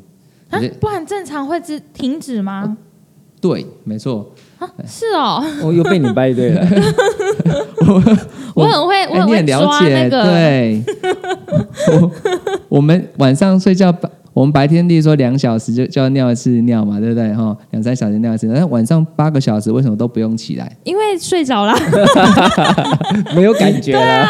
[0.49, 2.77] 啊，不然正常会止停止吗？
[3.39, 6.67] 对，没错，啊，是哦，我，又被你掰对了。
[8.55, 10.83] 我很会，我哎，很会你很了解，抓那个，对。
[12.01, 12.11] 我
[12.69, 13.93] 我们晚上睡觉，
[14.37, 17.33] 我们白天例如说两小时就就要尿一次尿嘛，对不对？
[17.33, 20.77] 哈，两三小时尿一次，但晚上八个小时为什么都不用起来？
[20.83, 21.73] 因为睡着了，
[23.35, 24.27] 没有感觉了，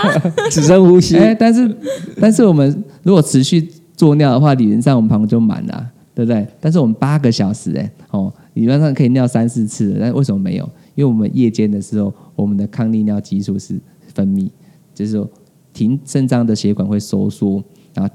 [0.50, 1.17] 只剩呼吸。
[1.17, 1.78] 哎，但是
[2.22, 6.48] 但是我们如果持续做尿的话，理论上我们膀胱就满了啊，对不对？
[6.62, 10.63] 但是我们八个小时，哎，哦，理论上可以尿三四次的，但为什么没有？
[10.96, 13.78] 因为我们夜间的时候，我们的抗利尿激素是
[14.13, 14.50] 分泌，
[14.96, 15.30] 就是说
[15.74, 17.62] 停肾脏的血管会收缩，
[17.93, 18.13] 然后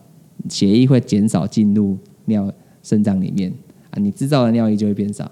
[0.48, 2.52] 血液会减少进入尿
[2.82, 3.52] 肾脏里面。
[3.90, 5.30] 啊，你制造的尿液就会变少。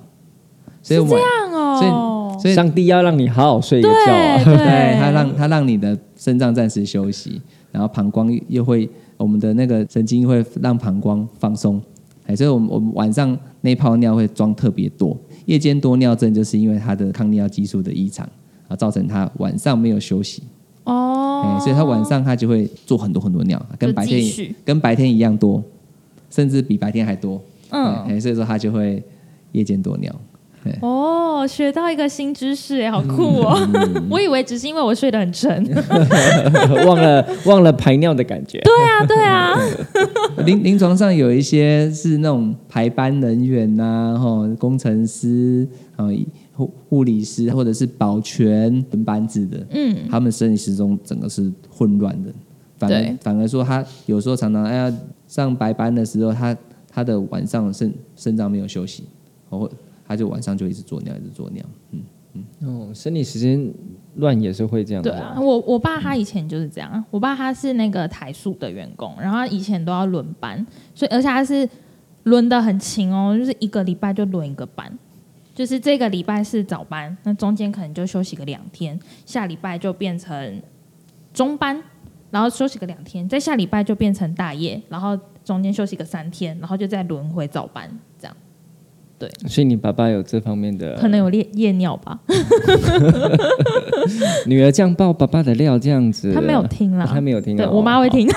[0.83, 4.42] 所以我们这样哦，所以上帝要让你好好睡一个觉啊！
[4.42, 11.79] 对对，它让它让你的肾脏暂时休息，然后膀胱又会我们的那个神经会让膀胱放松，
[12.25, 18.27] 哎，所以我们我们晚上那泡尿会装特别多，夜间多尿症就是因为它的抗利尿激素的异常
[18.66, 20.42] 啊，造成它晚上没有休息，
[20.85, 21.57] 哦。
[21.57, 25.62] 哎，，所以它晚上它就会做很多很多尿，跟白天跟白天一样多，
[26.31, 27.40] 甚至比白天还多，
[27.71, 29.03] 嗯，哎，所以说它就会
[29.53, 30.14] 夜间多尿。
[30.83, 33.59] 哦，学到一个新知识，哎，好酷哦！
[34.11, 35.49] 我以为只是因为我睡得很沉，
[36.87, 38.61] 忘了忘了排尿的感觉。
[38.61, 39.59] 对啊，对啊，
[40.45, 45.66] 临临床上有一些是那种排班人员呐、吼工程师
[45.97, 46.05] 啊、
[46.61, 52.31] 护护理师或者是保全轮班制的，嗯，他们生理时钟整个是混乱的，
[52.77, 56.57] 反而反而说他有时候常常哎呀上白班的时候，他
[56.92, 59.05] 他的晚上肾肾脏没有休息，
[59.51, 59.70] 然后，
[60.07, 62.01] 他就晚上就一直做尿，一直做尿，嗯
[62.35, 63.73] 嗯，哦，生理时间
[64.16, 65.09] 乱也是会这样子。
[65.09, 71.68] 对啊，我我爸他以前就是这样，我爸他是那个台塑的员工，然后他以前都要轮班，所以而且他是
[72.25, 74.92] 轮的很勤哦，就是一个礼拜就轮一个班，
[75.61, 80.62] 就是这个礼拜是早班，那中间可能就休息个两天，下礼拜就变成
[81.35, 81.79] 中班，
[82.31, 88.35] 然后休息个两天，再下礼拜就变成大夜，然后中间休息个三天，然后就再轮回早班，这样。
[89.18, 92.18] 对所以你爸爸有这方面的，可能有夜夜尿吧，
[94.49, 98.27] 女儿这样爆爸爸的料，这样子，他没有听啦，哦他没有听对哦我妈会听。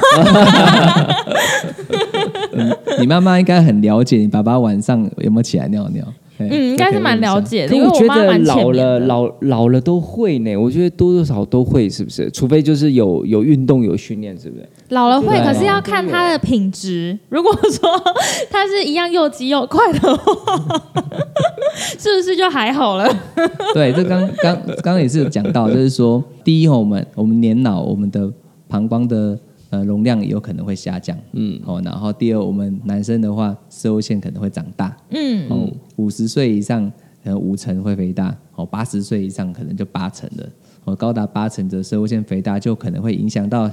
[2.99, 6.05] 你妈妈应该很了解你爸爸晚上有没有起来尿尿，
[6.39, 8.71] 嗯嗯，应该是蛮了解的，因为我觉得老。
[8.71, 12.29] 了老老了都会呢，我觉得多多少少都会，是不是？
[12.31, 14.67] 除非就是有有运动有训练，是不是？
[14.89, 17.17] 老了会，可是要看它的品质。
[17.29, 17.89] 如果说
[18.49, 20.81] 它是一样又急又快的话，
[21.99, 23.07] 是不是就还好了？
[23.73, 28.31] 对，这刚刚刚刚也是有讲到，就是说，第一，我们我们年老，我们的
[28.67, 29.37] 膀胱的
[29.73, 36.87] 呃容量有可能会下降，嗯，哦，然后第二，我们男生的话，射物线可能会长大，嗯，哦，五十岁以上
[37.23, 40.47] 可能五成会肥大，哦，八十岁以上可能就八成了，
[40.85, 43.67] 哦，高达八成的射物线肥大就可能会影响到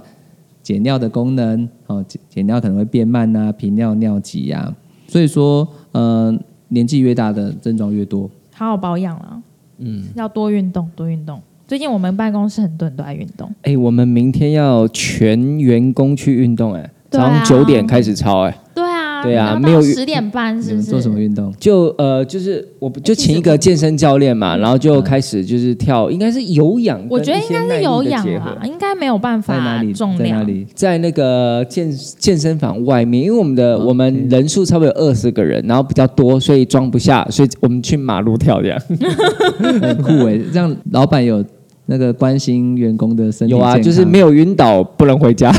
[0.63, 4.75] 解尿的功能，哦，解解尿可能会变慢啊，频尿、尿急呀、
[5.07, 6.35] 所以说，呃，
[6.69, 9.43] 年纪越大的症状越多，好好保养了。
[9.77, 11.43] 嗯，要多运动，多运动。
[11.71, 13.49] 最近我们办公室很多人都在运动。
[13.63, 20.91] 哎，我们明天要全员工去运动，哎，早上九点开始操，哎，对啊，对啊没有十点半，是不是？
[20.91, 21.55] 做什么运动？
[21.61, 29.55] 就呃，就是我就请一个健身教练嘛，然后就开始就是跳，应该是有氧，我觉得应该是有氧吧，应该没有办法？
[29.95, 30.19] 重量。
[30.19, 30.67] 在哪里？
[30.75, 38.81] 在那个健健身房外面，因为我们的、我们人数差不多有二十个人，然后比较多，所以装不下，所以我们去马路跳这样。
[39.81, 40.37] 很酷哎！
[40.53, 41.45] 这样老板有
[41.91, 45.53] 那个关心员工的身体有啊，就是没有晕倒不能回家，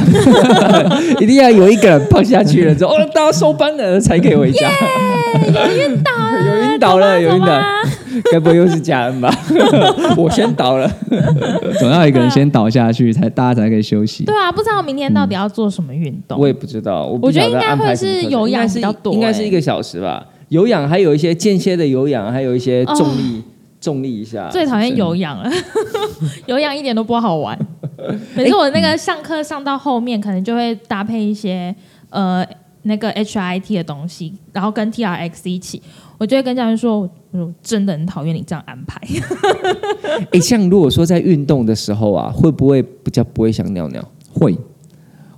[1.19, 4.69] 一定要有一个人胖下去了之后， 哦，大家收班了才可以回家。
[5.45, 7.63] 有晕倒了，有晕倒了，有晕倒了，
[8.31, 9.29] 该不会又是家人吧？
[10.15, 10.89] 我先倒了。
[11.79, 14.23] 总要一个人先倒下去，才大家才可以休息。
[14.23, 16.39] 对啊，不知道明天到底要做什么运动。
[16.39, 20.25] 我也不知道，我觉得应该会是有氧是比较多欸应该是一个小时吧。
[20.47, 23.41] 有氧还有一些间歇的有氧，还有一些重力、
[23.81, 24.47] 重力一下。
[24.49, 25.51] 最讨厌有氧了，
[26.47, 27.57] 有氧一点都不好玩。
[28.35, 31.75] 每次我那个上课上到后面，可能就会搭配一些
[32.09, 32.45] 呃
[32.83, 35.81] 那个 HIT 的东西，然后跟 TRX 一起，
[36.17, 39.01] 我就会跟教练说，我我真的很讨厌你这样安排。
[40.31, 44.03] 哎，像如果说在运动的时候啊，会不会比较不会想尿尿？
[44.31, 44.55] 会。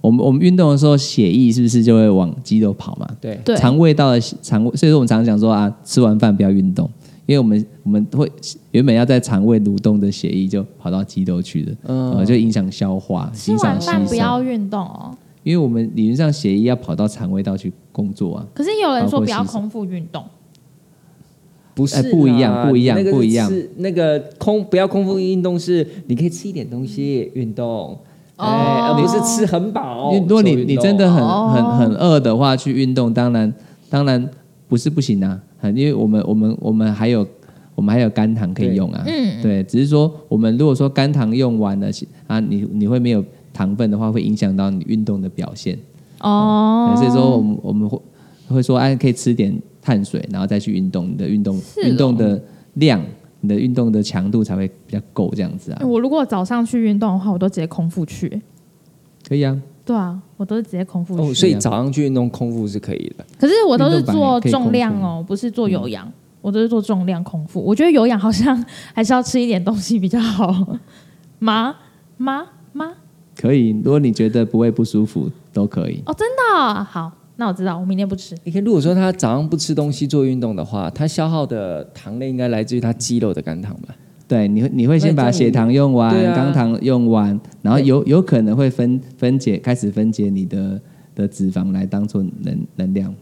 [0.01, 3.07] 我们我们运动的时候，血液是不是就会往肌肉跑嘛？
[3.21, 6.89] 对，对，肠胃道的肠胃，所以说我们常常讲说啊，吃完饭不要运动，
[7.25, 8.29] 因为我们我们会
[8.71, 12.11] 原本要在肠胃蠕动的血液就跑到肌肉去了，嗯。
[12.17, 14.15] 呃，就影响消化，吃影响吸完饭不。
[14.15, 15.15] 要运动哦。
[15.43, 20.23] 因为我们理论上血液要跑到肠胃道去工作啊，可是有人说不要空腹运动，
[21.73, 23.49] 不是、哎不一样不一样那个是不一样。
[23.49, 27.97] 是那个空不要空腹运动是你可以吃一点东西运动，
[28.37, 30.13] 哎、而不是吃很饱。
[30.13, 30.75] 如果你做运动。
[30.75, 33.53] 你真的很哦很很饿的话，去运动当然
[33.89, 34.29] 当然
[34.69, 37.27] 不是不行啊，很因为我们我们我们还有
[37.75, 41.89] 我们还有肝糖可以用啊，嗯，对，只是说我们如果说肝糖用完了
[42.27, 43.23] 啊，你你会没有
[43.53, 45.77] 糖分的话，会影响到你运动的表现。
[46.19, 47.99] 哦对，所以说我们我们会
[48.47, 52.41] 会说，哎、可以吃点碳水，然后再去运动，你的运动运动的
[52.75, 53.01] 量，
[53.41, 58.41] 你的运动的强度才会比较够这样子啊，我如果早上去运动的话，我都直接空腹去。
[59.27, 61.21] 可以啊，对啊，我都是直接空腹去。
[61.21, 63.25] 哦，所以早上去运动空腹是可以的。
[63.37, 66.09] 可是我都是做重量哦，不是做有氧，
[66.41, 67.61] 我都是做重量空腹。
[67.61, 70.77] 我觉得有氧好像还是要吃一点东西比较好。
[71.39, 71.75] 吗
[72.17, 72.93] 吗吗？
[73.35, 73.71] 可以。
[73.83, 76.01] 如果你觉得不会不舒服，都可以。
[76.05, 78.37] 哦，真的哦、好，那我知道，我明天不吃。
[78.45, 83.93] 你看，如果说他早上不吃东西做运动的话，他消耗的糖类应该来自于他肌肉的肝糖吧？
[84.33, 86.11] 对，你会你会先把血糖用完，
[86.53, 90.81] 糖用完，然后有有可能会分分解，开始分解你的
[91.13, 93.13] 的脂肪来当做能能量。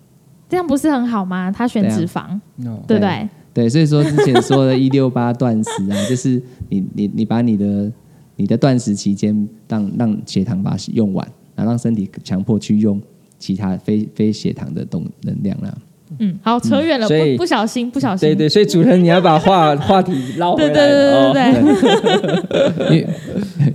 [0.47, 1.51] 这样不是很好吗？
[1.51, 3.29] 他选脂肪，哦对不对？
[3.53, 7.91] 对，所以说之前说的“一六八断食”啊， 就是你你你把你的
[8.37, 13.01] 你的断食期间让让血糖把它用完，然后让身体强迫去用
[13.37, 15.77] 其他非非血糖的动能量啦。
[16.19, 18.27] 嗯，好，扯远了，所以不不小心，不小心。
[18.29, 20.69] 对对，所以主人你要把话 话题捞回来。
[20.69, 23.07] 对对哦对对对 因为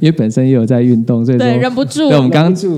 [0.00, 2.68] 因为本身也有在运动，所以说对，忍不住对，我们刚吃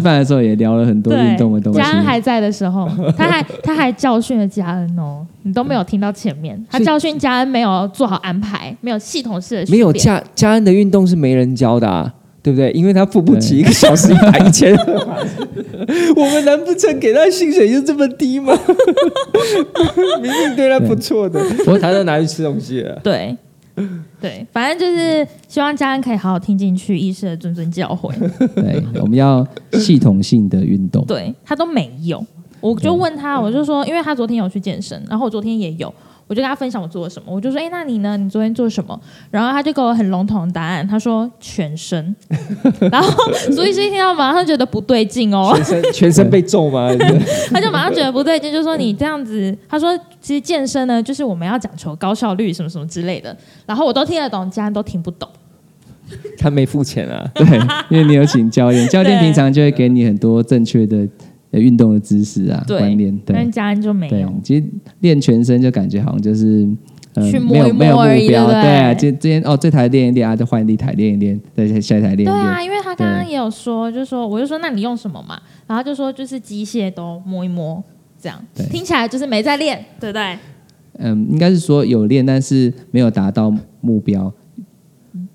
[0.00, 1.78] 饭的时候也聊了很多运动的东西。
[1.78, 12.12] 嘉恩还在的时候，他还他还教训了嘉恩哦，你都没有听到前面，他教训嘉恩没有做好安排，没有系统式的训练没有嘉嘉恩的运动是没人教的啊。
[12.42, 12.72] 对不对？
[12.72, 14.74] 因为他付不起一个小时一百一千，
[16.16, 18.52] 我们难不成给他薪水就这么低吗？
[20.20, 21.40] 明明对他不错的，
[21.80, 22.98] 他都拿去吃东西了。
[23.04, 23.36] 对
[24.20, 28.12] 对，反正就是希望家人可以好好听进去医师的谆谆教诲。
[28.54, 31.04] 对，我们要系统性的运动。
[31.06, 32.24] 对他都没有，
[32.60, 35.92] 我就问他，我就说，因为他昨天有去健身，然后我昨天也有。
[36.26, 38.16] 我就跟他分享我做了什么，我就说：“哎、那你呢？
[38.16, 38.98] 你昨天做什么？”
[39.30, 42.14] 然后他就给我很笼统的答案，他说：“全身。”
[42.90, 46.88] 然后苏医师一听到，马上觉得不对劲哦，全身全身被揍吗？
[47.52, 53.36] 他就马上觉得不对劲，就说你这样子，他说其实健身呢，就是我们要讲求高效率什么什么之类的。
[53.66, 55.28] 然后我都听得懂，家人都听不懂。
[56.36, 57.24] 他没付钱啊。
[57.34, 57.46] 对，
[57.88, 61.08] 因为你有请教练， 教练平常就会给你很多正确的呃
[61.60, 63.16] 运动的知识啊、对观念。
[63.18, 64.32] 对但家人就没对有，。
[64.42, 64.64] 其实
[65.00, 66.68] 练全身就感觉好像就是。
[67.14, 72.24] 呃去摸一摸没有没有目而已标，对不对对啊，今今天哦这台练一练啊，就换一台练一练，再下一台练一练。
[72.24, 75.38] 对啊，因为他刚刚也有说，就说我就说那你用什么嘛？
[75.66, 77.84] 然后就说就是机械都摸一摸，
[78.18, 80.38] 这样对听起来就是没在练，对不对？
[81.00, 84.32] 嗯，应该是说有练，但是没有达到目标，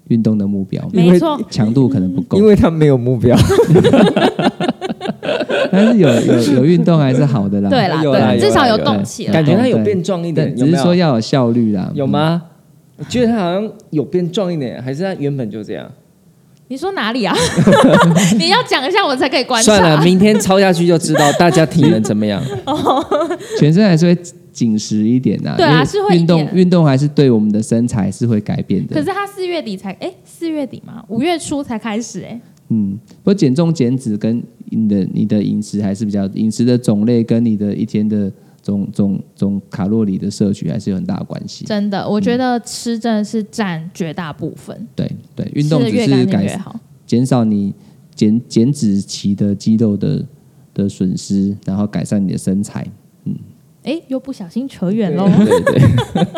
[0.07, 2.43] 运动的目标，没错，强度可能不够因。
[2.43, 3.37] 为他没有目标。
[5.77, 7.69] 但是有 有有运动还是好的啦。
[7.69, 9.49] 对啦，有对啦，啦有啦至少有动起来感来。
[9.51, 11.91] 觉他有变壮一点，只是说要有效率啦。
[11.93, 12.41] 有吗？
[12.97, 15.87] 我觉得他好像有变壮一点，还是他原本就这样？
[16.69, 17.33] 你说哪里啊？
[18.37, 22.43] 你要讲一下，我才可以观算了，明天抄下去就知道 大家体能怎么样。
[22.65, 23.01] 哦？
[23.57, 25.53] 全身还是会紧实一点呐。
[25.55, 28.95] 对啊是会一运动点运动还是对我们的身材是会改变的。
[28.95, 32.37] 可是他四月底才，哎，四月底嘛，五月初才开始，哎，
[32.69, 41.65] 嗯，不过减重减脂跟你的你的饮食还是比较饮食的种类跟你的一天的总总总卡路里的摄取还是有很大的关系。
[41.65, 46.79] 真的，我觉得吃真的是占绝大部分，对对，运动只是改净越好。
[47.05, 47.73] 减少你
[48.13, 50.25] 减减脂期的肌肉的
[50.73, 52.85] 的损失，然后改善你的身材。
[53.87, 55.25] 哎，又不小心扯远喽。
[55.29, 55.81] 对对，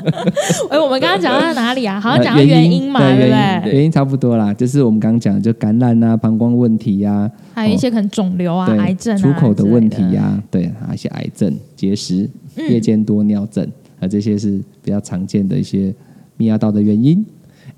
[0.70, 1.98] 哎，我们刚刚讲到哪里啊？
[2.02, 3.74] 好像呃讲到原因嘛，对不原对？
[3.74, 13.68] 原因差不多啦，就是我们刚刚讲的，就感染啊、膀胱问题呀、还有一些可能肿瘤啊、对癌症啊出口的问题呀、对，还有一些癌症、结石、嗯夜间多尿症
[14.00, 15.90] 啊，这些是比较常见的一些
[16.38, 17.26] 泌尿道的原因。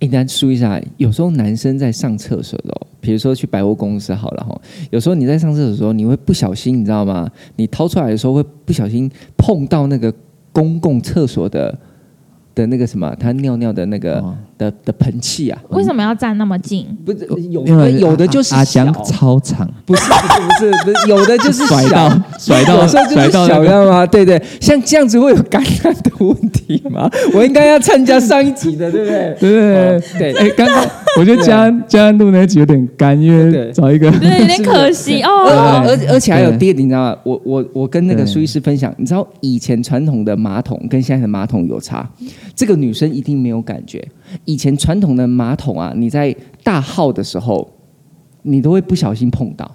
[0.01, 7.29] 哎，大家注意一下，有时候男生在上厕所的时候，比如说去百货公司好了哈，有时候你在上厕所的时候，你会不小心，你知道吗？
[7.55, 10.11] 你掏出来的时候会不小心碰到那个
[10.51, 11.77] 公共厕所的
[12.55, 16.85] 的那个什么，他尿尿的那个、的的喷气啊，为什么要站那么近？
[17.03, 24.05] 不是有因为有的就是阿小江超长，不是不是不是不是，有的就是甩小到甩到甩到就是小，吗？
[24.05, 27.09] 对对，像这样子会有感染的问题吗？
[27.33, 29.35] 我应该要参加上一集的，对不对？
[29.39, 30.33] 对对哦对。
[30.33, 30.85] 哎，刚刚
[31.17, 35.29] 我觉得嘉安嘉安录那集有点干，因为找一个对，有点可惜哦。
[35.87, 37.17] 而而且还有对第二点，你知道吗？
[37.23, 42.07] 我我我跟那个对苏医师分享，你知道以前传统的马桶跟现在的马桶有差，
[42.55, 44.07] 这个女生一定没有感觉。
[44.45, 47.69] 以前传统的马桶啊，你在大号的时候，
[48.43, 49.65] 你都会不小心碰到，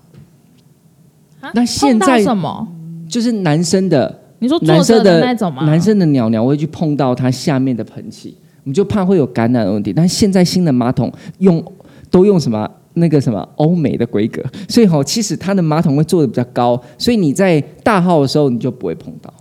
[1.40, 2.68] 啊那现在什么？
[3.09, 5.64] 就是男生的你说男生的那种吗？
[5.64, 9.92] 男生的鸟鸟会去碰到它下面的盆器，我们就怕会有感染的问题。
[9.92, 11.64] 但现在新的马桶用
[12.11, 19.32] 都用什么那个什么欧美的规格，所以哈、其实它的马桶会做的比较高，所以你在大号的时候你就不会碰到。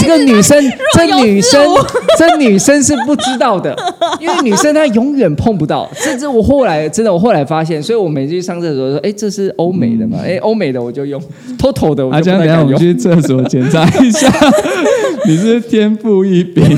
[0.00, 0.56] 这个女生，
[0.94, 1.64] 这女生，
[2.18, 3.76] 这女生是不知道的，
[4.20, 5.88] 因为女生她永远碰不到。
[6.02, 10.18] 这这我后来真的，我后来发现，所以我每次去上厕所说，哎，这是欧美的嘛？
[10.24, 11.20] 哎，欧美的我就用
[11.58, 12.78] ，TOTO 的我就不太敢用等一下我们。
[12.78, 14.30] 去厕所检查一下，
[15.28, 16.64] 你是天赋异禀。
[16.64, 16.70] 不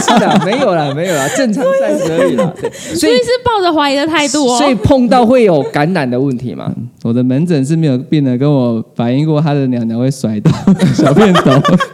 [0.00, 2.52] 是的，没有啦，没有啦，正常 size 而已啦。
[2.60, 4.58] 对，所以是抱着怀疑的态度哦。
[4.58, 6.72] 所以碰到会有感染的问题嘛？
[7.02, 10.50] 我的门诊是没有病人跟我反映过他的鸟鸟会甩到
[10.94, 11.42] 小便斗。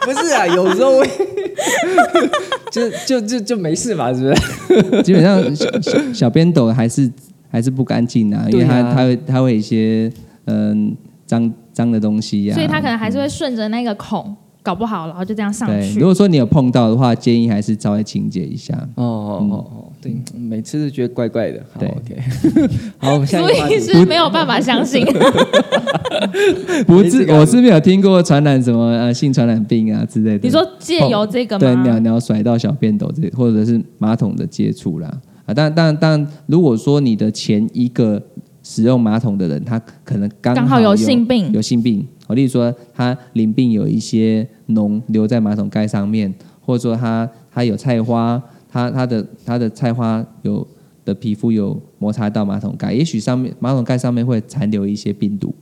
[0.02, 1.08] 不是啊，有时候会，
[2.70, 5.02] 就就就就没事嘛，是不是？
[5.02, 7.10] 基本上小小小便斗还是
[7.50, 10.12] 还是不干净啊，因为它它会它会一些
[10.46, 10.94] 嗯
[11.24, 14.34] 脏脏的东西呀、所以它可能还是会顺着那个孔，
[14.66, 15.88] 搞不好，然后就这样上对。
[15.88, 16.06] 去如。
[16.06, 18.74] 果说你有碰到的话，建议还是稍微清洁一下。
[18.96, 21.62] 哦哦哦哦，对，每次都觉得怪怪的。
[21.72, 25.06] 好对，OK， 好，我们下一所以是没有办法相信。
[26.84, 30.40] 不是，我是没有听过传染什么呃性传染病啊之类的。
[30.42, 31.98] 你说借由这个对鸟吗？
[32.00, 35.08] 鸟甩到小便斗这，或者是马桶的接触啦。
[35.46, 38.20] 啊，当然当然当然，如果说你的前一个
[38.68, 41.52] 使用马桶的人，他可能刚刚好有性病。
[41.52, 50.66] 有性病，我例如说他淋病有一些脓留在马桶盖上面，或者说他他有菜花，他他的他的菜花有
[51.04, 55.54] 的皮肤有摩擦到马桶盖，也许上面马桶盖上面会残留一些病毒，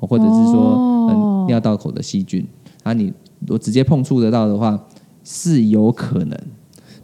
[0.00, 0.92] 或者是说、哦。
[1.12, 2.44] 嗯尿道口的细菌，
[2.82, 3.04] 啊你
[3.38, 4.76] 如果直接碰触得到的话，
[5.22, 6.36] 是有可能，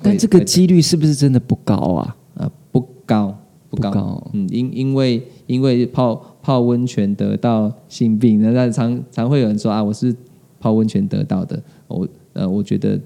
[0.02, 2.16] 但这个几率是不是真的不高啊？
[2.34, 3.38] 呃不高
[3.72, 10.14] 不高，不高嗯，因因为因为泡泡温泉得到性病，那那常常会有人说啊，我是
[10.60, 13.00] 泡温泉得到的，我呃我觉得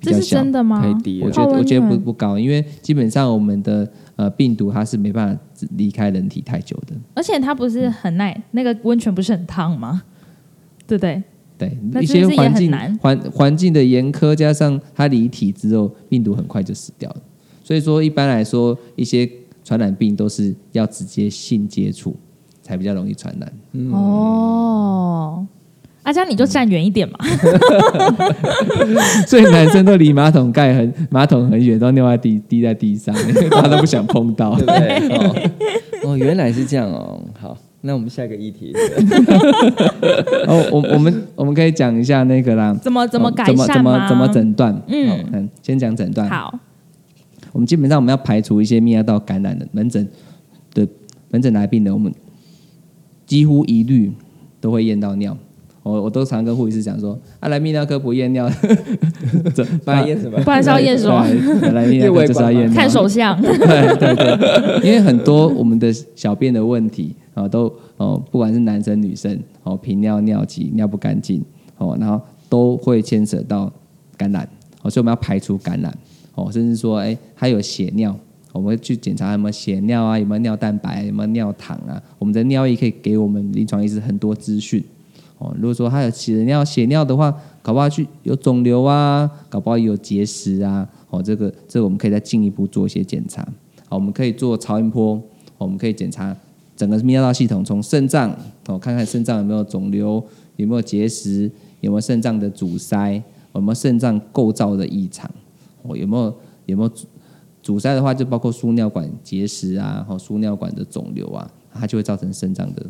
[0.00, 0.80] 这是真的吗？
[0.80, 5.40] 太低了我觉得我觉得不不高，因为基本上我们的呃病毒它是没办法
[5.76, 6.94] 离开人体太久的。
[7.14, 10.04] 而且它不是很耐，那个温泉不是很烫吗？
[10.86, 11.20] 对不对？
[11.58, 17.16] 对，一些环境环环境的严苛，加上它离体之后，病毒很快就死掉了。
[17.64, 19.28] 所以说，一般来说，一些
[19.66, 22.14] 传染病都是要直接性接触
[22.62, 23.52] 才比较容易传染。
[23.92, 25.44] 哦，
[26.04, 27.18] 阿佳你就站远一点嘛。
[29.26, 34.60] 所以男生都离马桶盖很 马桶很远，都尿在地滴在地上，因 为大家都不想碰到对。
[34.60, 35.18] 不对？
[35.18, 35.50] 哦，
[36.12, 37.20] 哦，原来是这样哦。
[37.40, 38.72] 好，那我们下一个议题。
[40.46, 43.98] 哦，我我们我们可以讲一下那个啦，怎么怎么哦改怎么怎善吗？
[43.98, 44.72] 么怎么诊断？
[44.86, 46.28] 嗯哦嗯，先讲诊断。
[46.28, 46.56] 好，
[47.56, 50.06] 我们基本上我们要排除一些泌尿道感染的门诊
[50.74, 50.86] 的
[51.30, 52.12] 门诊来病人，我们
[53.24, 54.12] 几乎一律
[54.60, 55.34] 都会验到尿。
[55.82, 58.46] 我我都常跟护理师讲说，啊，来泌尿科不验尿，
[59.54, 60.38] 这不然验什么？
[60.42, 61.26] 不然是要验什么？
[61.62, 63.40] 来来泌尿科就是要验尿，看手相。
[63.40, 63.56] 对
[63.96, 71.42] 对对，因为很多我们的小便的问题啊，都哦，不管是男生女生哦，频尿、尿急、尿不干净
[71.78, 73.72] 哦，然后都会牵扯到
[74.18, 74.46] 感染
[74.82, 75.96] 哦，所以我们要排除感染
[76.36, 78.16] 哦，甚至说，哎，他有血尿，
[78.52, 84.84] 我们会去检查有没有血尿啊，有没有尿蛋白，有没有尿糖啊，我们的尿液可以给我们临床医师很多资讯。
[85.38, 93.42] 哦，如果说他有血尿血尿的话，搞不好去有肿瘤啊，搞不好有结石啊，哦，这个这个我们可以再进一步做一些检查。
[93.88, 95.20] 好，我们可以做超音波，
[95.58, 96.34] 我们可以检查
[96.74, 98.30] 整个泌尿道系统，从肾脏
[98.66, 100.24] 哦，看看肾脏有没有肿瘤，
[100.56, 103.22] 有没有结石，有没有肾脏的阻塞，
[103.54, 105.30] 有没有肾脏构造的异常，
[105.88, 106.34] 哦，有没有
[106.66, 107.06] 有没有阻
[107.62, 112.86] 阻塞的话，就包括输尿管结石啊，和输尿管的肿瘤啊，它就会造成肾脏的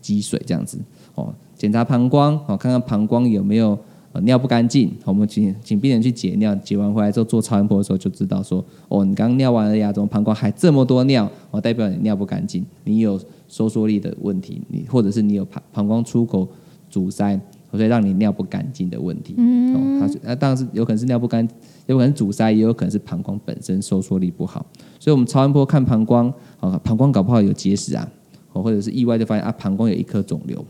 [0.00, 0.78] 积水这样子。
[1.14, 3.78] 哦，检查膀胱，哦，看看膀胱有没有
[4.22, 11.30] 尿不干净，我们请请病人去解尿，解完回来之后做超音波的时候就知道说，哦，你刚尿完了呀，怎么膀胱还这么多尿？
[11.50, 13.18] 哦，代表你尿不干净，你有
[13.48, 16.46] 收缩力的问题，你或者是你有膀膀胱出口
[16.90, 17.40] 阻塞，
[17.72, 19.34] 所以让你尿不干净的问题。
[19.38, 21.46] 嗯，哦，它是那当然是有可能是尿不干，
[21.86, 24.64] 有可能阻塞，也有可能是膀胱本身收缩力不好。
[24.98, 28.08] 所以我们超音波看膀胱，哦，膀胱搞不好有结石啊，
[28.52, 30.64] 哦，或者是意外就发现啊，膀胱有一颗肿瘤，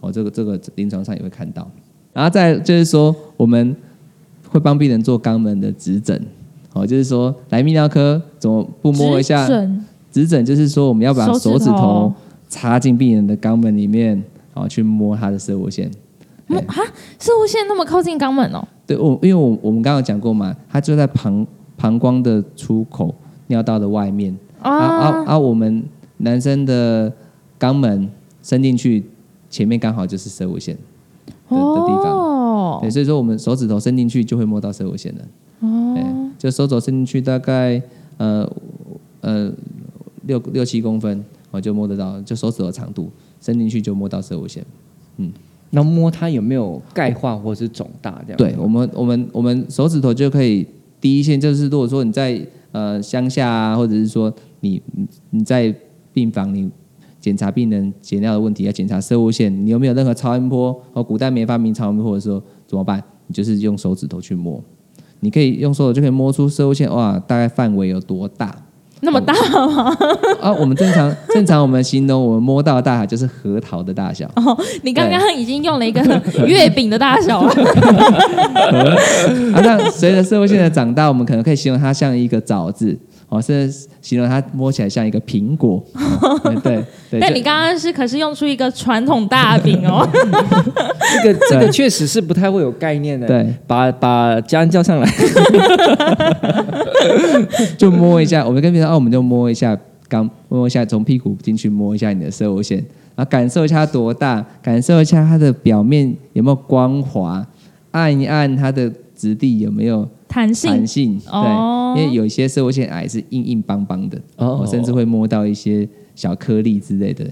[0.00, 1.70] 哦，这个这个临床上也会看到。
[2.12, 3.74] 然后再就是说，我们
[4.48, 6.20] 会帮病人做肛门的指诊，
[6.72, 9.48] 哦，就是说来泌尿科怎么不摸一下？
[10.10, 12.12] 指诊就是说我们要把手指头手指头
[12.48, 14.20] 插进病人的肛门里面，
[14.54, 15.88] 哦，去摸他的射物线。
[16.50, 16.82] 摸哈，
[17.18, 21.46] 射物线那么靠近肛门哦，对，我因为我我们刚刚有讲过嘛，它就在膀
[21.76, 23.14] 膀胱的出口
[23.46, 25.38] 尿道的外面，啊啊啊，啊！
[25.38, 25.82] 我们
[26.18, 27.12] 男生的
[27.58, 28.10] 肛门
[28.42, 29.04] 伸进去，
[29.48, 30.76] 前面刚好就是射物线
[31.48, 32.12] 的的地方。
[32.12, 35.20] 哦对，所以说我们手指头伸进去就会摸到射物线了。
[35.94, 36.04] 对，
[36.38, 37.80] 就手肘伸进去大概
[38.16, 38.50] 呃
[39.20, 39.52] 呃
[40.26, 44.64] 六六七公分，我就摸得到，就手指头长度伸进去就摸到射物线。
[45.70, 48.36] 那摸它有没有钙化或是肿大这样？
[48.36, 50.66] 对我们，我们我们手指头就可以
[51.00, 52.40] 第一线，就是如果说你在
[52.72, 54.82] 呃乡下啊，或者是说你
[55.30, 55.74] 你在
[56.12, 56.68] 病房你
[57.20, 60.82] 检查病人解尿的问题，要检查射物线，你有没有任何超音波？
[60.92, 63.02] 哦，古代没发明超音波的时候怎么办？
[63.26, 64.60] 你就是用手指头去摸，
[65.20, 68.54] 你可以用手指就可以摸出射物线，哇，大概范围有多大？
[69.02, 69.32] 那么大
[69.66, 69.96] 吗？
[70.40, 74.26] 啊，我们正常 正常我们形容我们摸到的大小就是核桃的大小。
[74.36, 76.00] 哦，你刚刚已经用了一个
[76.46, 77.50] 月饼的大小了。
[79.54, 82.96] 啊，那随着社会性的长大，我们可能可以形容它像一个枣子，
[83.28, 85.82] 哦，甚至形容它摸起来像一个苹果。
[85.94, 90.06] 哦对 对，但你刚刚是可是用出一个传统大饼哦，
[91.22, 93.26] 这个这个确实是不太会有概念的。
[93.26, 95.08] 对，把把家人叫上来，
[97.78, 99.78] 就摸一下，我们跟别人啊，我们就摸一下
[100.08, 102.78] 刚摸一下，从屁股进去摸一下你的射物线，
[103.14, 107.46] 然后感受一下它多大，感受一下它的表面有没有光滑，
[107.92, 110.70] 按一按它的质地有没有弹性？
[110.70, 111.94] 弹性，哦。
[111.94, 114.60] 对，因为有一些射物线癌是硬硬邦邦的，哦。
[114.62, 117.24] 哦，甚至会摸到一些小颗粒之类的，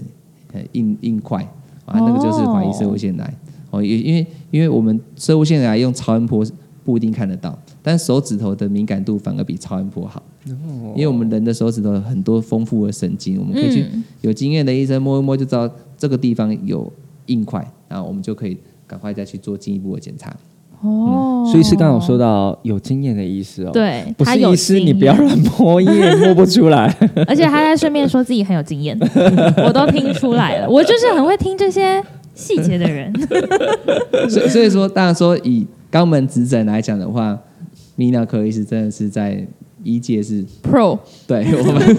[0.53, 1.41] 呃，硬硬块
[1.85, 3.33] 啊，那个就是怀疑射物腺癌。
[3.71, 6.43] 哦，也因为因为我们射物腺癌用超音波
[6.83, 10.21] 不一定看得到，但手指头的敏感度反而比超音波好。
[10.95, 16.91] 因为我们人的手指头有很多丰富的神经，我们可以去、嗯有经验的医生摸一摸就知道这个地方有
[17.27, 20.35] 硬块，然后我们就可以赶快再去做进一步的检查。
[20.81, 26.93] 哦，所以是刚刚有说到有经验的医师哦，，对，他有不是医师，你不要验乱摸，因为摸不出来。
[27.27, 28.97] 而且他在顺便说自己很有经验，
[29.65, 30.69] 我都听出来了。
[30.69, 32.03] 我就是很会听这些
[32.33, 33.13] 细节的人。
[34.29, 37.37] 所以所以说，当然说以肛门指诊来讲的话，
[37.99, 39.45] 泌尿科医师真的是在
[39.83, 40.97] 一届是 Pro
[41.27, 41.97] 对我们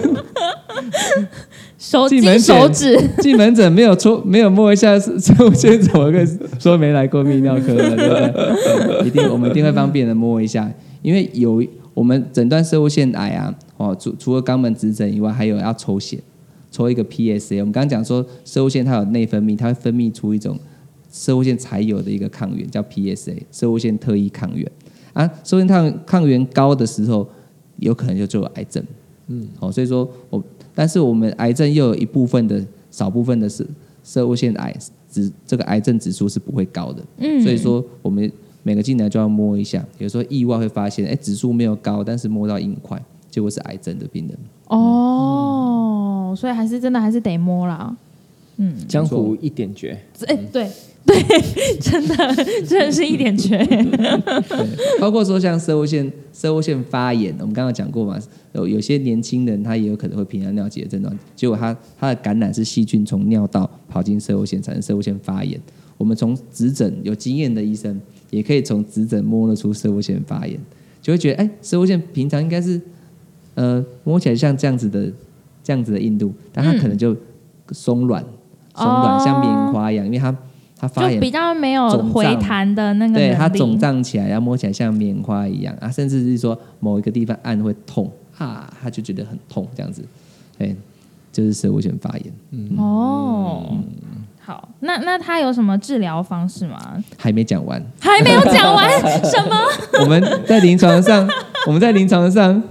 [1.77, 5.11] 手进门金手诊指， 进门诊没有搓没有摸一下，是
[5.43, 9.01] 我先怎么跟说没来过泌尿科的，对不对？
[9.01, 10.71] 对一定我们一定会帮病人摸一下，
[11.03, 16.17] 因为有我们诊断射物腺癌啊，哦，除除了肛门指诊以外，还有要抽血，
[16.71, 17.59] 抽一个 PSA。
[17.59, 20.57] 我们刚刚讲说射物腺它有内分泌，它会分泌出一种
[21.11, 24.65] 射物腺才有的一个抗原，叫 PSA，射物腺特异抗原
[25.13, 25.29] 啊。
[25.43, 27.27] 射物腺抗抗原高的时候，
[27.77, 28.83] 有可能就就有癌症。
[29.27, 30.43] 嗯，好、所以说我，
[30.75, 33.65] 但是我们癌症又有一部分的少部分的是
[34.03, 34.75] 射物腺癌
[35.09, 38.29] 指这个癌症指数是不会高的，嗯，所以说我们
[38.63, 44.37] 每个进来就要摸一下，有时候意外会发现，哎，指数没有高，但是摸到硬块，结果是癌症的病人。
[44.67, 47.95] 哦，所以还是真的还是得摸啦。
[48.63, 50.69] 嗯，江湖一点绝，哎，对
[51.03, 51.17] 对，
[51.81, 52.15] 真的
[52.63, 53.57] 真的是一点绝。
[53.65, 58.19] 对，包括说像射物腺射物腺发炎，我们刚刚讲过嘛，
[58.53, 65.59] 有有些年轻人他也有可能会平安尿急的症状，结果他他的感染是细菌从尿道跑进射物腺，产生射物腺发炎。
[65.97, 67.99] 我们从指诊有经验的医生，
[68.29, 70.59] 也可以从指诊摸得出射物腺发炎，
[71.01, 72.79] 就会觉得哎，射物腺平常应该是
[73.55, 75.11] 呃摸起来像这样子的
[75.63, 77.17] 这样子的硬度，但它可能就
[77.71, 78.23] 松软、
[78.75, 80.35] 松软，哦像棉花一样，因为它
[80.79, 90.03] 它发炎就比较没有回弹的那个对，它肿胀起来，然后摸起来像棉花一样啊，甚至是说某一个地方按会痛啊，他就觉得很痛这样子，
[90.57, 90.75] 哎，
[91.31, 93.77] 就是射物腺发炎，嗯哦。
[94.43, 96.97] 好，那那他有什么治疗方式吗？
[97.15, 97.79] 还没讲完。
[97.99, 98.89] 还没有讲完
[99.23, 99.55] 什么？
[100.01, 101.29] 我们在临床上，
[101.67, 102.61] 我们在临床上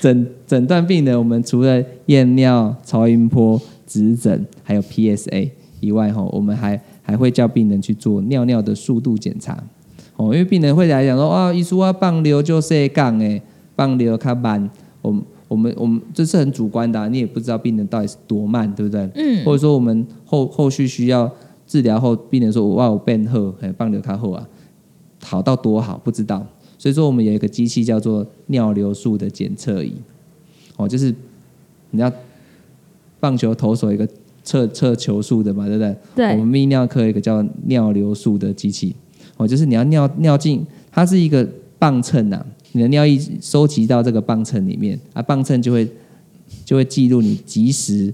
[0.00, 3.58] 诊诊断病人，我们除了验尿、超音波、
[3.90, 9.60] 指诊，还有 PSA 以外，哈，我们还还会叫病人去做尿尿的速度检查。
[10.14, 13.42] 哦，因为病人会来讲说，啊，医师啊，放流就是杠诶，
[13.74, 14.70] 放流较慢，
[15.02, 19.10] 我们我们我们这是很主观的啊、你也不知道病人到底是多慢，对不对？
[19.16, 21.28] 嗯或者说我们后后续需要
[21.66, 24.46] 治疗后，病人说哇我变好，哎，放流较好啊，
[25.24, 26.46] 好到多好不知道。
[26.78, 29.92] 所以说我们有一个机器叫做尿流速的检测仪，
[30.76, 31.14] 哦，就是
[31.90, 32.10] 你要
[33.20, 34.08] 棒球投手一个
[34.42, 35.96] 测测球速的嘛，对不对？
[36.16, 36.32] 对。
[36.32, 38.96] 我们泌尿科一个叫尿流速的机器，
[39.36, 41.46] 哦，就是你要尿尿进，它是一个
[41.78, 45.86] 磅秤啊，你的尿液收集到这个磅秤里面，啊，磅秤就会
[46.64, 48.12] 就会记录你及时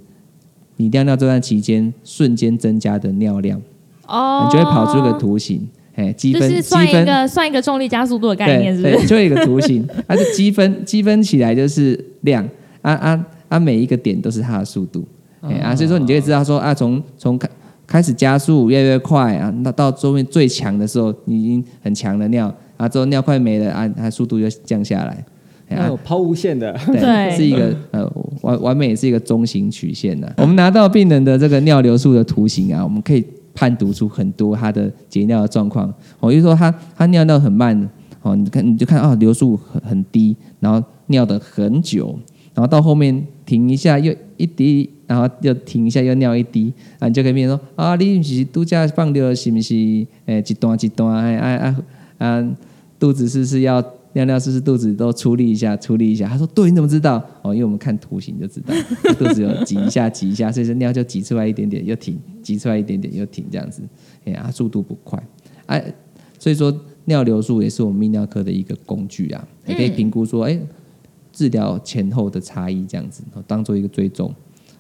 [0.77, 3.61] 你尿尿这段期间瞬间增加的尿量，
[4.09, 8.97] 哦，你就会跑出一个图形，哎，积分积就是算一分个算一个重力加速度的概念，是不，是？
[8.97, 12.47] 对就一个图形，它是积分积分起来就是量，
[12.83, 13.27] 啊啊
[13.57, 15.05] 啊，每一个点都是它的速度，
[15.41, 17.49] 哎、啊，所以说你就会知道说啊，从从开
[17.87, 25.25] 开始加速越来越快啊，那到后面最强的时候，你已经很强的尿，啊，之后尿快没了啊，它速度就降下来，
[25.87, 35.93] 有抛物线的，对，是一个呃完完美是一个中型曲线的、我们拿到病人的这个尿流速的图形啊，我们可以判读出很多他的解尿的状况。
[36.21, 37.89] 我、就说他他尿尿很慢，
[38.23, 42.19] 哦，你看你就看啊、流速很很低，然后尿的很久，
[42.55, 49.75] 然后到后面停一下又一滴，然后又停一下又尿一滴，啊，你就跟病人说啊，你是度假放尿是不是？
[50.27, 51.77] 诶，一段一段，哎哎哎
[52.19, 52.57] 啊，
[52.99, 53.81] 肚子是不是要
[54.15, 54.39] 尿尿？
[54.39, 56.29] 是不是肚子都出力一下，出力一下？
[56.29, 57.25] 他说对，你怎么知道？
[57.43, 58.75] 哦，因为我们看图形就知道，
[59.17, 63.83] 肚子有挤一下，挤一下，所以说尿就挤出来一点点，又停，挤出来一点点又停，这样子，
[64.25, 65.23] 哎呀，速度不快，
[65.67, 65.85] 哎、
[66.39, 66.75] 所以说
[67.05, 70.59] 尿流速也是我们泌尿科的一个工具啊，也可以评估说，哎、
[71.37, 74.35] 治疗前后的差异这样子，哦当做一个追踪。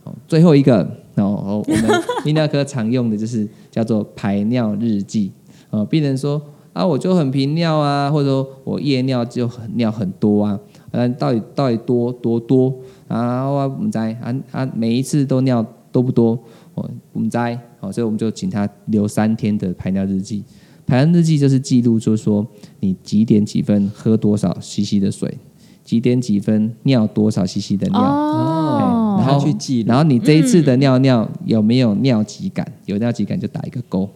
[0.04, 1.84] 哦，最后一个，然后我们
[2.24, 5.30] 泌尿科常用的就是叫做排尿日记。
[5.68, 6.40] 呃，病人说
[6.72, 10.58] 啊，我就很频尿啊，或者说我夜尿就很尿很多啊，
[10.92, 12.74] 嗯，到底到底多多多
[13.08, 13.44] 啊？
[13.44, 16.38] 我唔知啊啊，每一次都尿多不多？
[16.74, 17.36] 哦我唔知，
[17.80, 20.44] 好，所以我们就请他留三天的排尿日记。
[20.86, 22.46] 排尿日记就是记录，就是说
[22.78, 25.36] 你几点几分喝多少 CC 的水，
[25.86, 28.00] 几点几分尿多少 CC 的尿。
[28.00, 32.66] 哦，然后去记然后你这一次的尿尿有没有尿急感？
[32.86, 34.08] 有尿急感就打一个勾。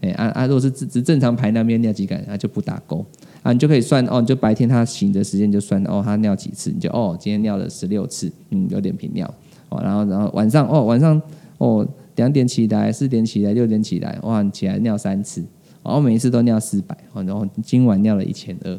[0.00, 3.04] 哎啊啊，如果是只只正常排尿没有尿急感，那就不打勾。
[3.42, 9.32] 啊，你就可以算哦，你就白天他醒的时间就算哦，他尿几次，你就哦，今天尿了十六次，嗯，有点频尿。
[9.68, 11.20] 哦，然后然后晚上哦晚上
[11.58, 11.86] 哦
[12.16, 15.44] 两点起来，四点起来，六点起来，哇，你起来尿三次，
[15.82, 18.78] 然后每一次都尿四百，哦，然后今晚尿了一千二，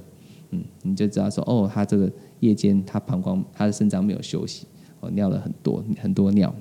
[0.51, 4.67] 嗯，你就知道说哦，他这个夜间他膀胱他的肾脏没有休息，
[4.99, 6.53] 哦，尿了很多很多尿，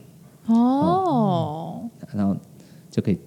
[0.47, 2.37] 哦，然后
[2.91, 3.19] 就可以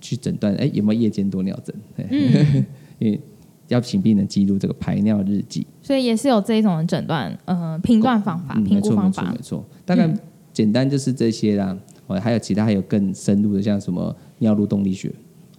[0.00, 1.74] 去诊断，哎，有没有夜间多尿症？
[1.96, 2.66] 嗯
[2.98, 3.20] 因为
[3.68, 9.64] 要请病人记录这个排尿日记，所以也是有这一种的诊断，呃，评断方法、嗯评估方法没错没错没。
[9.64, 10.12] 错，大概
[10.52, 11.76] 简单就是这些啦。
[12.08, 15.10] 哦，还有其他还有更深入的，像什么尿路动力学，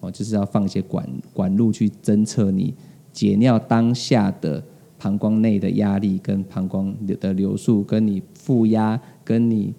[0.02, 2.74] 哦，就是要放一些管管路去侦测你
[3.14, 4.62] 解尿当下的
[5.00, 9.74] 膀胱内的压力跟膀胱的流速，跟你负压，跟你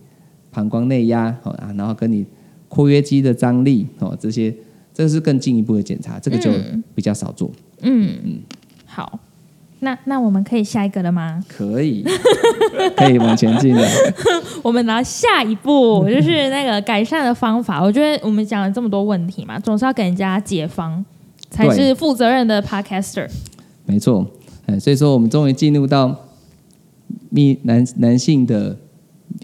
[0.50, 2.24] 膀胱内压，哦啊，然后跟你
[2.68, 4.54] 括约肌的张力，哦，这些
[4.92, 6.50] 这是更进一步的检查，这个就
[6.94, 7.50] 比较少做。
[7.82, 8.38] 嗯嗯，
[8.86, 9.18] 好，
[9.80, 11.42] 那那我们可以下一个了吗？
[11.48, 12.04] 可以，
[12.96, 13.86] 可以往前进了。
[14.62, 17.82] 我们拿下一步，就是那个改善的方法。
[17.82, 21.04] 我觉得我们讲了这么多问题嘛，总是要给人家解方，
[21.54, 23.30] 才是负责任的 podcaster。
[23.86, 24.26] 没错，
[24.66, 26.14] 哎，所以说我们终于进入到
[27.32, 28.76] 泌男男性的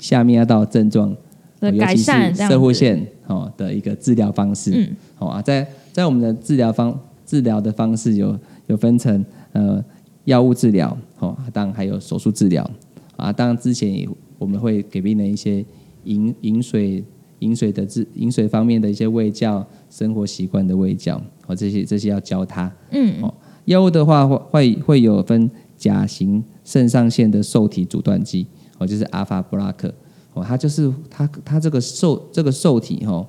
[0.01, 1.15] 下泌尿道症状
[1.61, 2.35] 的改善。
[2.35, 4.73] 射护线哦的一个治疗方式。
[4.75, 9.83] 嗯，好、啊，在在我们的治疗方治疗的方式有有分成呃
[10.25, 12.69] 药物治疗，哦，当然还有手术治疗
[13.17, 13.33] 啊。
[13.33, 14.09] 当然之前也
[14.39, 15.65] 我们会给病人一些
[16.05, 17.05] 饮饮水
[17.41, 21.21] 饮水的治饮水方面的一些喂教、生活习惯的喂教，
[21.51, 22.73] 哦，这些这些要教他。
[22.93, 23.35] 嗯，哦。
[23.65, 28.47] 药物的话会会会有分甲型肾上腺的受体阻断剂，
[28.79, 29.93] 哦，就是阿法布拉克，
[30.33, 33.27] 哦，它就是它它这个受这个受体哦，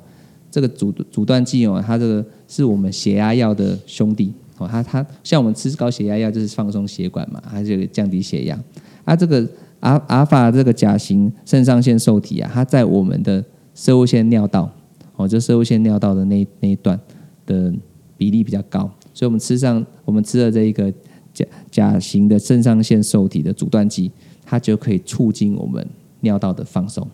[0.52, 4.34] 这个阻阻断剂哦，它这个是我们血压药的兄弟。
[4.58, 8.60] 哦，它它像我们吃高血压药就是放松血管嘛，它就降低血压，
[9.04, 9.48] 啊，这个
[9.80, 13.44] 阿阿法这个甲型肾上腺受体啊，它在我们的
[13.74, 14.72] 射物腺尿道，
[15.16, 17.00] 哦，就射物腺尿道的那那一段
[17.48, 17.74] 的
[18.22, 18.82] 比例比较高，
[19.16, 20.94] 所以我们吃上我们吃的这一个
[21.34, 24.12] 甲甲型的肾上腺受体的阻断剂，
[24.46, 25.84] 它就可以促进我们
[26.20, 27.08] 尿道的放松。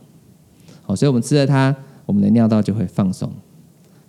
[0.82, 1.74] 好，所以我们吃了它，
[2.06, 3.32] 我们的尿道就会放松，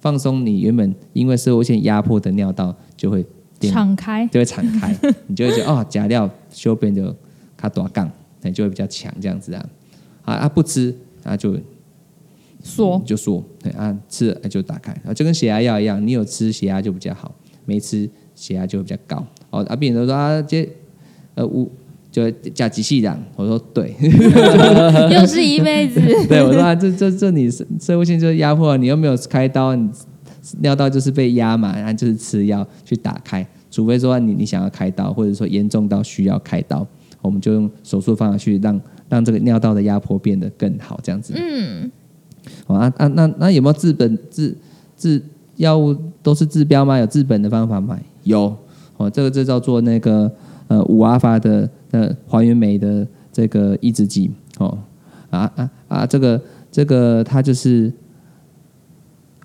[0.00, 3.24] 放松你原本因为射物腺压迫的尿道就会
[3.60, 4.92] 点敞开，就会敞开，
[5.28, 7.14] 你就会觉得哦，假料修变就
[7.56, 8.10] 它多杠，
[8.42, 9.64] 那就会比较强这样子啊。
[10.24, 10.92] 啊啊不吃
[11.22, 11.56] 啊就
[12.68, 13.02] 缩。
[13.06, 14.92] 就缩，对啊吃了就打开。
[15.04, 19.26] 啊，就跟血压药一样，你有吃血压就比较好，没吃血压就会比较高。
[19.50, 20.68] 哦啊，病人都说啊这
[21.34, 21.70] 呃五
[22.10, 23.94] 就加机器人，我说对，
[25.12, 26.00] 又是一辈子。
[26.28, 29.88] 对我说啊这这这你社会性就是压迫，你又没有开刀，你
[30.60, 36.86] 尿道就是被压嘛，然后就是吃药去打开，除非说你你想要开刀，或者说严重到需要开刀，
[37.20, 41.34] 我们就用手术方法去让让这个尿道的压迫变得更好，这样子。
[41.36, 41.90] 嗯，
[42.66, 44.56] 哦啊啊，那那有没有治本治
[44.96, 45.22] 治
[45.56, 46.98] 药物都是治标吗？
[46.98, 47.98] 有治本的方法吗？
[48.24, 48.54] 有
[48.96, 50.30] 哦，这个这叫做那个
[50.66, 54.78] 呃五阿法的呃还原酶的这个抑制剂哦
[55.30, 56.40] 啊啊啊，这个
[56.70, 57.92] 这个它就是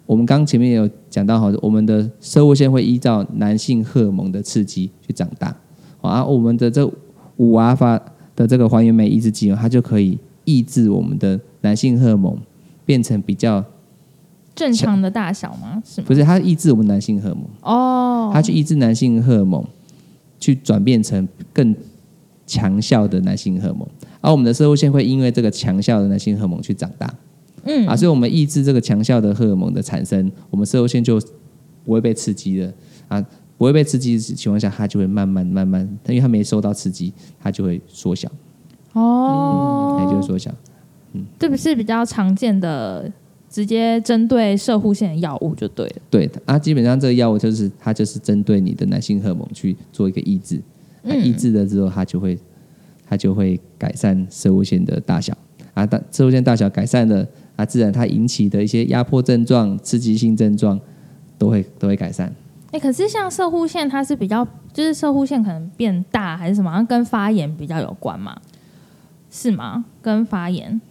[0.05, 5.55] 我们刚前面有讲到哈，我们的射物腺会依照男性荷尔蒙的刺激去长大，
[6.01, 6.89] 哦啊，我们的这
[7.37, 7.99] 五阿法
[8.35, 12.37] 的这个还原酶抑制剂，它就可以抑制我们的男性荷尔蒙。
[12.85, 13.63] 变成比较
[14.55, 15.81] 正常的大小吗？
[15.85, 16.07] 是吗？
[16.07, 19.63] 不是，它抑制我们男性荷尔蒙，哦，它去抑制男性荷尔蒙，
[20.39, 21.75] 去转变成更
[22.45, 23.87] 强效的男性荷尔蒙，
[24.21, 27.11] 而我们的射物腺会因为这个强效的男性荷尔蒙去长大，
[27.63, 27.87] 嗯。
[27.87, 31.19] 啊，所以我们抑制这个强效的荷尔蒙的产生，我们射物腺就
[31.83, 32.71] 不会被刺激了。
[33.07, 33.25] 啊，
[33.57, 38.29] 不会被刺激的情况下，它就会慢慢慢慢，因为它没受到刺激，它就会缩小，
[38.93, 40.51] 哦，它就会缩小。
[41.39, 43.11] 这不是比较常见的，
[43.49, 45.95] 直接针对射护腺的药物就对了。
[46.09, 50.61] 对的啊，基本上这个药物就是它就是针对你的男性荷尔蒙去做一个抑制，
[51.07, 52.37] 啊抑制了之后，它就会
[53.07, 55.37] 它就会改善射护线的大小
[55.73, 60.79] 啊，大射护线大小改善了啊，自然它引起的一些压迫症状、刺激性症状
[61.37, 62.33] 都会都会改善。
[62.71, 64.43] 哎、可是像射护腺，它是比较，
[64.73, 68.35] 就是射护腺可能变大还是什么，跟发炎比较有关嘛？
[69.29, 69.85] 是吗？
[70.01, 70.81] 跟发炎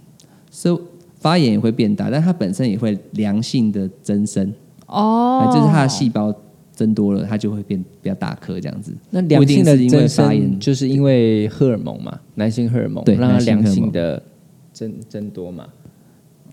[0.52, 0.78] 射
[1.18, 4.52] 发炎也会变大，但它本身也会良性的增生，
[4.86, 6.32] 哦啊，就是它的细胞
[6.72, 8.92] 增多了，它就会变比较大颗这样子。
[9.10, 14.22] 那良性的因为炎生就是因为荷尔蒙嘛，男性荷尔蒙对让它良性的
[14.72, 15.66] 增增多嘛。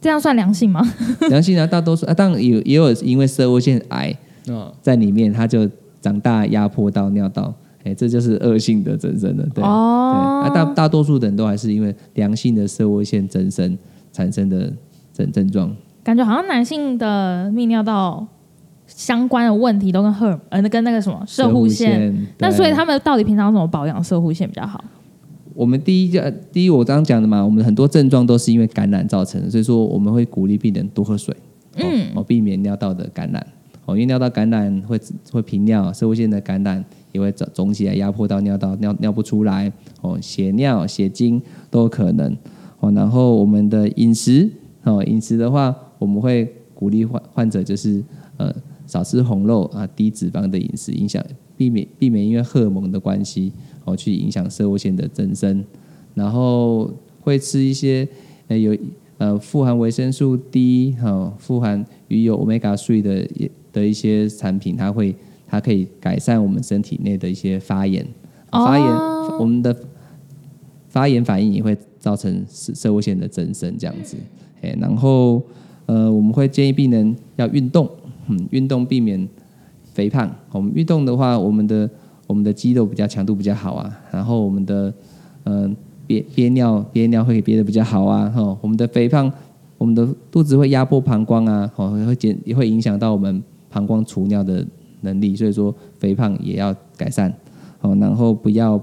[0.01, 0.81] 这样算良性吗？
[1.29, 4.15] 良性啊大多数啊，当然有也有因为射物腺癌
[4.47, 5.69] 哦，在里面，它就
[5.99, 9.45] 长大压迫到尿道，哎，这就是恶性的增生了。
[9.53, 13.77] 对，哦对，啊，大大多数的人都还是因为良性的射物腺增生
[14.12, 14.74] 产生的
[15.14, 15.76] 症症状。
[16.03, 18.26] 感觉好像男性的泌尿道
[18.88, 24.03] 相关的问题都跟荷尔呃跟那个什么射护腺，那所以他们到底平常怎么保养？
[24.03, 24.84] 射护腺比较好？
[25.53, 31.36] 我们第一个，第一我刚刚讲的嘛，我们很多症状都是因为感染造成的，所以说我们会鼓励病人多喝水，
[31.76, 33.45] 嗯，哦，避免尿道的感染，
[33.86, 34.97] 哦，因为尿道感染会
[35.32, 42.34] 会频尿，射物腺的感染也会肿肿起来，压迫到尿道，尿尿不出来，哦，血尿、血精都有可能，
[42.80, 44.49] 哦，然后我们的饮食，
[44.84, 48.03] 哦，饮食的话，我们会鼓励患患者就是
[48.38, 48.53] 呃
[48.88, 51.23] 少吃红肉啊，低脂肪的饮食，影响
[51.57, 53.51] 避免避免因为荷尔蒙的关系。
[53.86, 55.63] 哦，去影响射物腺的增生，
[56.13, 58.07] 然后会吃一些
[58.47, 58.77] 呃有
[59.17, 63.27] 呃富含维生素 D 哈、哦，富含鱼油 omega three 的
[63.71, 65.15] 的一些产品，它会
[65.47, 68.05] 它可以改善我们身体内的一些发炎，
[68.51, 68.88] 哦发炎
[69.39, 69.75] 我们的
[70.89, 74.15] 发炎反应也会造成射射物腺的增生这样子，
[74.61, 75.41] 哎，然后
[75.85, 77.87] 呃我们会建议病人要运动，
[78.27, 79.27] 嗯，运动避免
[79.93, 80.33] 肥胖。
[80.51, 81.89] 我们运动的话，我们的
[82.25, 84.93] 我们的肌肉比较强度比较好啊，然后我们的
[85.45, 85.75] 嗯、
[86.05, 89.31] 憋憋尿憋尿会憋得比较好啊，哈，我们的肥胖，
[89.77, 94.65] 我们的肚子会压迫膀胱啊，哦，会减也会影响到我们膀胱储尿的
[95.01, 97.33] 能力，所以说肥胖也要改善，
[97.81, 98.79] 哦，然后不要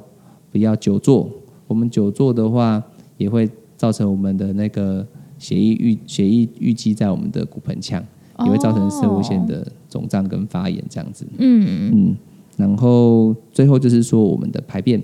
[0.51, 1.29] 不要久坐，
[1.69, 2.83] 我们久坐的话
[3.17, 5.07] 也会造成我们的那个
[5.39, 8.05] 血液淤血液淤积在我们的骨盆腔，
[8.41, 11.27] 也会造成射物腺的肿胀跟发炎这样子。
[11.39, 12.17] 嗯，嗯，
[12.57, 15.03] 然后最后就是说我们的排便，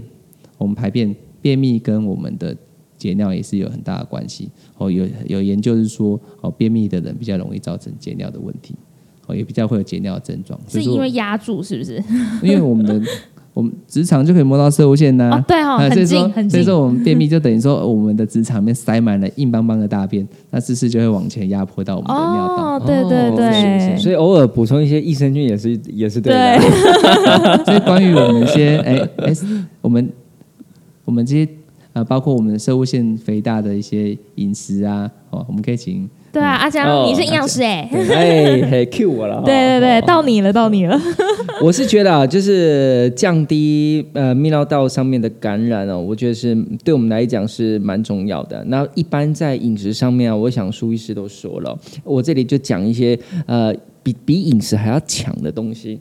[0.58, 2.56] 我们排便便秘跟我们的
[2.96, 4.48] 解尿也是有很大的关系。
[4.78, 8.74] 哦，有有研究是说，哦，便秘的人比较容易造成解尿的问题，
[9.26, 10.58] 哦，也比较会有解尿的症状。
[10.66, 12.02] 所是以因为压住是不是？
[12.42, 13.00] 因为我们的
[13.55, 16.50] 我们直肠就可以摸到射物线呐、哦，对哦，啊，所很以说近很近。
[16.50, 22.76] 所以说我们便秘就等于说我们的直肠里面塞满了硬邦邦的大便，那姿势就会往前压迫到我们的尿道？
[22.76, 26.68] 哦，对对哦对，所以偶尔补充一些益生菌也是也是对的对
[27.28, 27.57] 啊。
[27.64, 29.34] 所以关于我们一些哎哎，
[29.82, 30.11] 我们
[31.05, 31.46] 我们这些
[31.92, 39.43] 呃，包括我们射物腺肥大的一些饮食啊，哦，我们可以请对啊，阿江，哦你是营养师哎、 哎，嘿，Q 我了哈。
[39.45, 40.99] 对对对，哦到你了，到你了。
[41.61, 48.64] 我是觉得啊，就是降低呃泌尿道上面的感染哦，我觉得是对我们来讲是蛮重要的。
[48.68, 56.01] 那一般在饮食上面啊，我想苏医师都说了，我这里就讲一些呃比比饮食还要强的东西。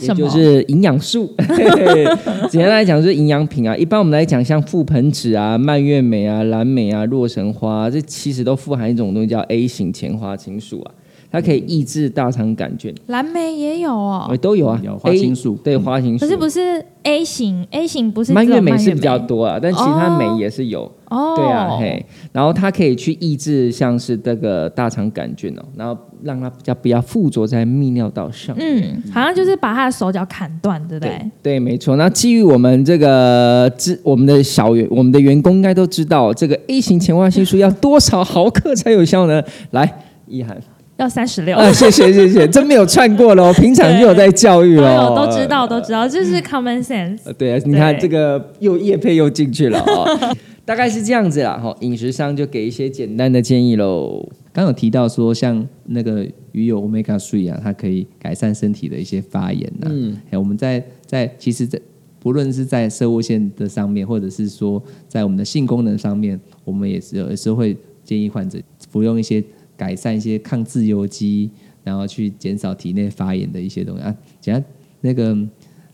[0.00, 2.04] 也就是营养素，嘿 嘿
[2.48, 3.76] 简单来讲就是营养品啊。
[3.76, 10.90] 一般我们来讲，像覆盆子啊、蔓越莓啊、蓝莓啊、洛神花，这其实都富含一种东西叫 A 型前花青素啊，
[11.30, 12.94] 它可以抑制大肠杆菌。
[13.06, 16.24] 蓝莓也有哦哎，，都有啊，有花青素 A, 对花青素。
[16.24, 20.90] 可是不是 A 型，A 型不是蔓越莓是比较多啊，但其他酶也是有。
[21.10, 28.54] 哦，对啊，嘿，然后它可以去抑制像是这个大肠杆菌哦，然后让它比较不要附着在泌尿道上。
[28.58, 31.10] 嗯，好像就是把它的手脚砍断，对不对？
[31.16, 31.96] 对对，没错。
[31.96, 39.42] 那基于我们这个知我们的小员我们的员工应该都知道，这个 A 型前花青素要多少毫克才有效呢？
[39.72, 39.90] 来，
[40.26, 40.56] 一涵，
[40.96, 41.56] 要三十六。
[41.56, 47.20] 啊，谢谢谢谢，真没有串过喽， 平常就有在教育都喽，都知道，都知道，这是 common sense。
[47.24, 50.36] 呃对啊，你看对这个又叶配又进去了哦，
[50.68, 51.56] 大概是这样子啦。
[51.56, 54.28] 哈，饮食上就给一些简单的建议喽。
[54.52, 61.80] 刚有提到说，像那个鱼油 omega three 啊，它可以改善身体的一些发炎呐、嗯哎，我们在在其实在，
[62.20, 68.58] 不论是在射物线的上面，或者是说在我们的性功能上面，我们也是有时候会建议患者
[68.90, 69.42] 服用一些
[69.74, 71.50] 改善一些抗自由基，
[71.82, 74.14] 然后去减少体内发炎的一些东西啊。
[74.38, 74.62] 简单
[75.00, 75.34] 那个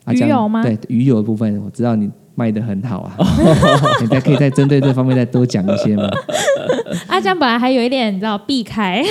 [0.02, 3.16] 阿江鱼油吗对鱼油的部分，我知道你卖的很好啊，
[4.00, 6.08] 你再可以再针对这方面再多讲一些吗？
[7.06, 9.02] 阿江本来还有一点你知道避开，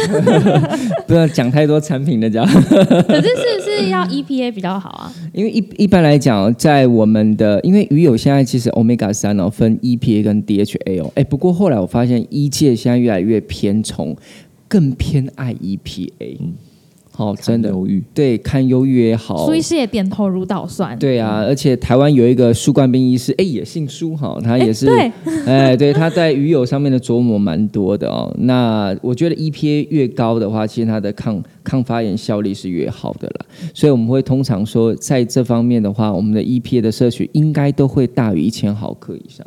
[1.08, 5.14] 不要讲太多产品的这样，可是是不是要 EPA 比较好啊？
[5.34, 14.16] 因为一一般来讲，在我们的因为鱼友现在其实 omega 三哦分 EPA 跟 DHA 哦，哎，不过后来我发现医界现在越来越偏从，
[14.68, 16.38] 更偏爱 EPA，
[17.16, 18.04] 好、真的犹豫。
[18.14, 20.98] 对，看忧郁也好，苏医师也点头如捣蒜。
[20.98, 25.12] 对啊，而且台湾有一个苏冠斌医师，哎，也姓苏哈，他也是，对，
[25.46, 28.34] 哎，对，他在鱼油上面的琢磨蛮多的哦。
[28.40, 33.46] 那我觉得 EPA 越高的话，其实它的抗抗发炎效力是越好的了。
[33.74, 39.46] 所以我们会通常说，在这方面的话，我们的 EPA 的摄取应该都会大于一千毫克以上。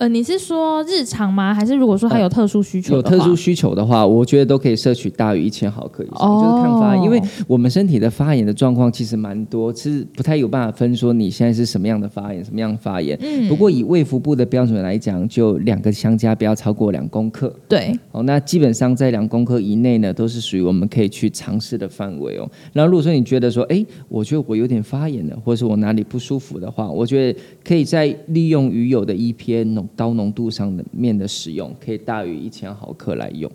[0.00, 1.52] 呃，你是说日常吗？
[1.52, 2.94] 还是如果说他有特殊需求？
[2.94, 7.04] 有特殊需求的话，我觉得都可以摄取大于一千毫克以上，哦就是抗发炎。
[7.04, 13.14] 因为我们身体的发炎的状况其实蛮多，其实不太有办法分说你现在是什么样的发炎，什么样的发炎。
[13.20, 17.54] 嗯不过以卫福部的标准来讲，就两个相加不要超过两公克。
[17.68, 22.50] 对，哦，那基本上在两公克以内呢，都是属于我们可以去尝试的范围哦。
[22.72, 33.50] 然后如果说你觉得说，哎，我觉得我有点发炎了，或者是我哪里不舒服的话，我觉得可以在利用鱼油的 EPA 浓高浓度上的面的使用，可以大于一千毫克来用。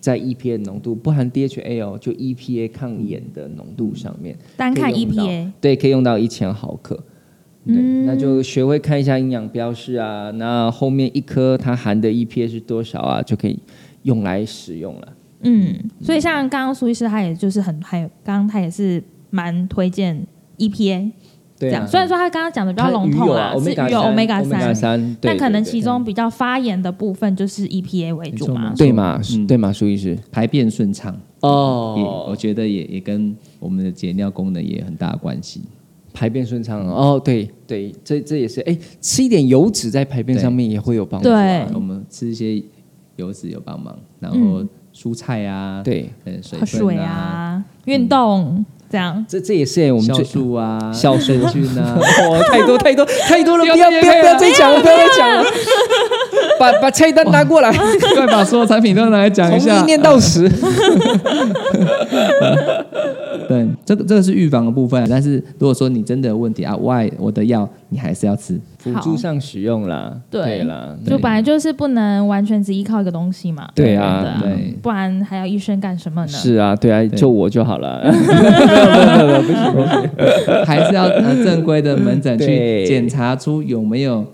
[0.00, 5.52] 在 EPA 浓度不含 DHA 哦，就 EPA 抗炎的浓度上面，单看 EPA。
[5.60, 6.96] 对，可以用到一千毫克。
[7.64, 13.56] 对，嗯那就学会看一下营养标示啊，那后面一颗它含的 EPA 是多少啊，就可以
[14.02, 15.16] 用来使用了。
[15.42, 19.00] 嗯，所以像刚刚苏医师他也就是很还有，刚刚他也是
[19.30, 20.26] 蛮推荐
[20.58, 21.12] EPA
[21.70, 28.72] 这样。，虽然说他刚刚讲的比较笼统啊，是鱼油 omega 三，但可能其中中比较发炎的部分就是 EPA 为主嘛。
[28.76, 35.62] 对嘛嗯对嘛，苏医师排便顺畅，也我哦，觉得也也跟我们的解尿功能也很大的关系。
[36.14, 41.42] 排便顺畅哦，对对，这这也是哎，吃一点油脂在排便上面也会有帮助啊。
[41.66, 42.62] 对我们吃一些
[43.16, 46.30] 油脂有帮忙，然嗯后蔬菜啊，对，喝
[46.66, 48.62] 水分啊，啊，运动
[48.92, 49.24] 这样。
[49.26, 55.44] 这这也是哎我们酵最素啊，酵素生菌啊， 哦，太多太多太多了，不不要不要不要再讲了，不要再讲了，
[56.58, 57.70] 把把菜单拿过来，
[58.14, 59.86] 快把所有产品都拿来讲一下从一。
[59.86, 60.48] 念到十。
[63.48, 68.58] 对，这个这个是预防的部分，但是如果说你真的有问题啊，外我的药你还是要吃。
[68.78, 76.28] 辅助上使用啦，对啦，就本来就是不能完全只依靠一个东西嘛，对啊对不然还要医生干什么呢？
[76.28, 78.02] 是啊，对啊，就我就好了。
[80.66, 84.24] 还是要呃正规的门诊去对检查出有没有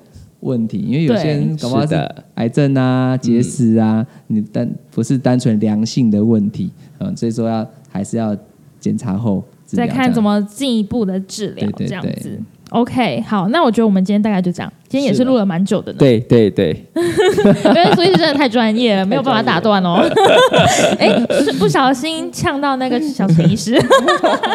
[0.40, 1.94] 问题，因为有些人搞不好是
[2.34, 6.70] 癌症啊、结石啊，你单不是单纯良性的问题，
[7.00, 8.36] 嗯，所以说要还是要
[8.78, 12.40] 检查后再看怎么么进一步的治疗，对对对这样子。
[12.70, 20.06] OK，好，那我觉得我们今天大概就这样，今天也是录了蛮久的呢，对对对， 因为苏医师真的太专业了，没有办法打断哦。
[21.00, 21.08] 哎，
[21.42, 23.80] 是不小心呛到那个小陈医师，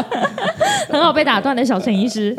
[0.89, 2.38] 很好被打断的小陈医师。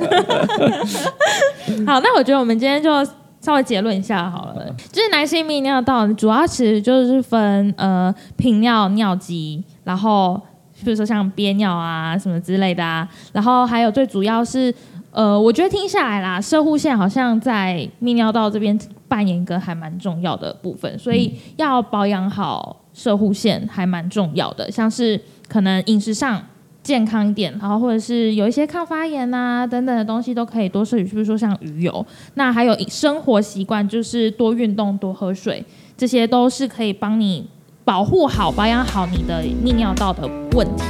[1.84, 3.04] 好，那我觉得我们今天就
[3.44, 10.40] 稍微结论一下好了，就是男性泌尿道主要其实就是分呃频尿、尿急，然后
[10.82, 14.74] 比如说像憋尿啊什么之类的啊，然后还有最主要是
[15.10, 26.42] 呃，我觉得听下来啦，射护线好像在泌尿道这边扮演一个还蛮重要的部分，所以要保养好射护线还蛮重要的，像是可能饮食上。
[26.84, 32.06] 健康一点，然后或者是有一些抗发炎啊等等的东西都可以多摄取，比如说像鱼油。
[32.34, 35.64] 那还有生活习惯，就是多运动、多喝水，
[35.96, 37.48] 这些都是可以帮你
[37.84, 40.84] 保护好、保养好你的泌尿道的问题。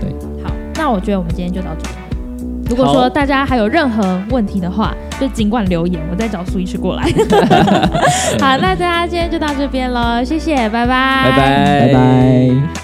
[0.00, 0.10] 对，
[0.42, 1.94] 好，那我觉得我们今天就到这里。
[2.70, 7.02] 如果说大家还有任何问题的话，就尽管留言，我再找苏医师过来。
[8.40, 12.83] 好，那大家今天就到这边了，谢谢，拜拜，拜拜，拜拜。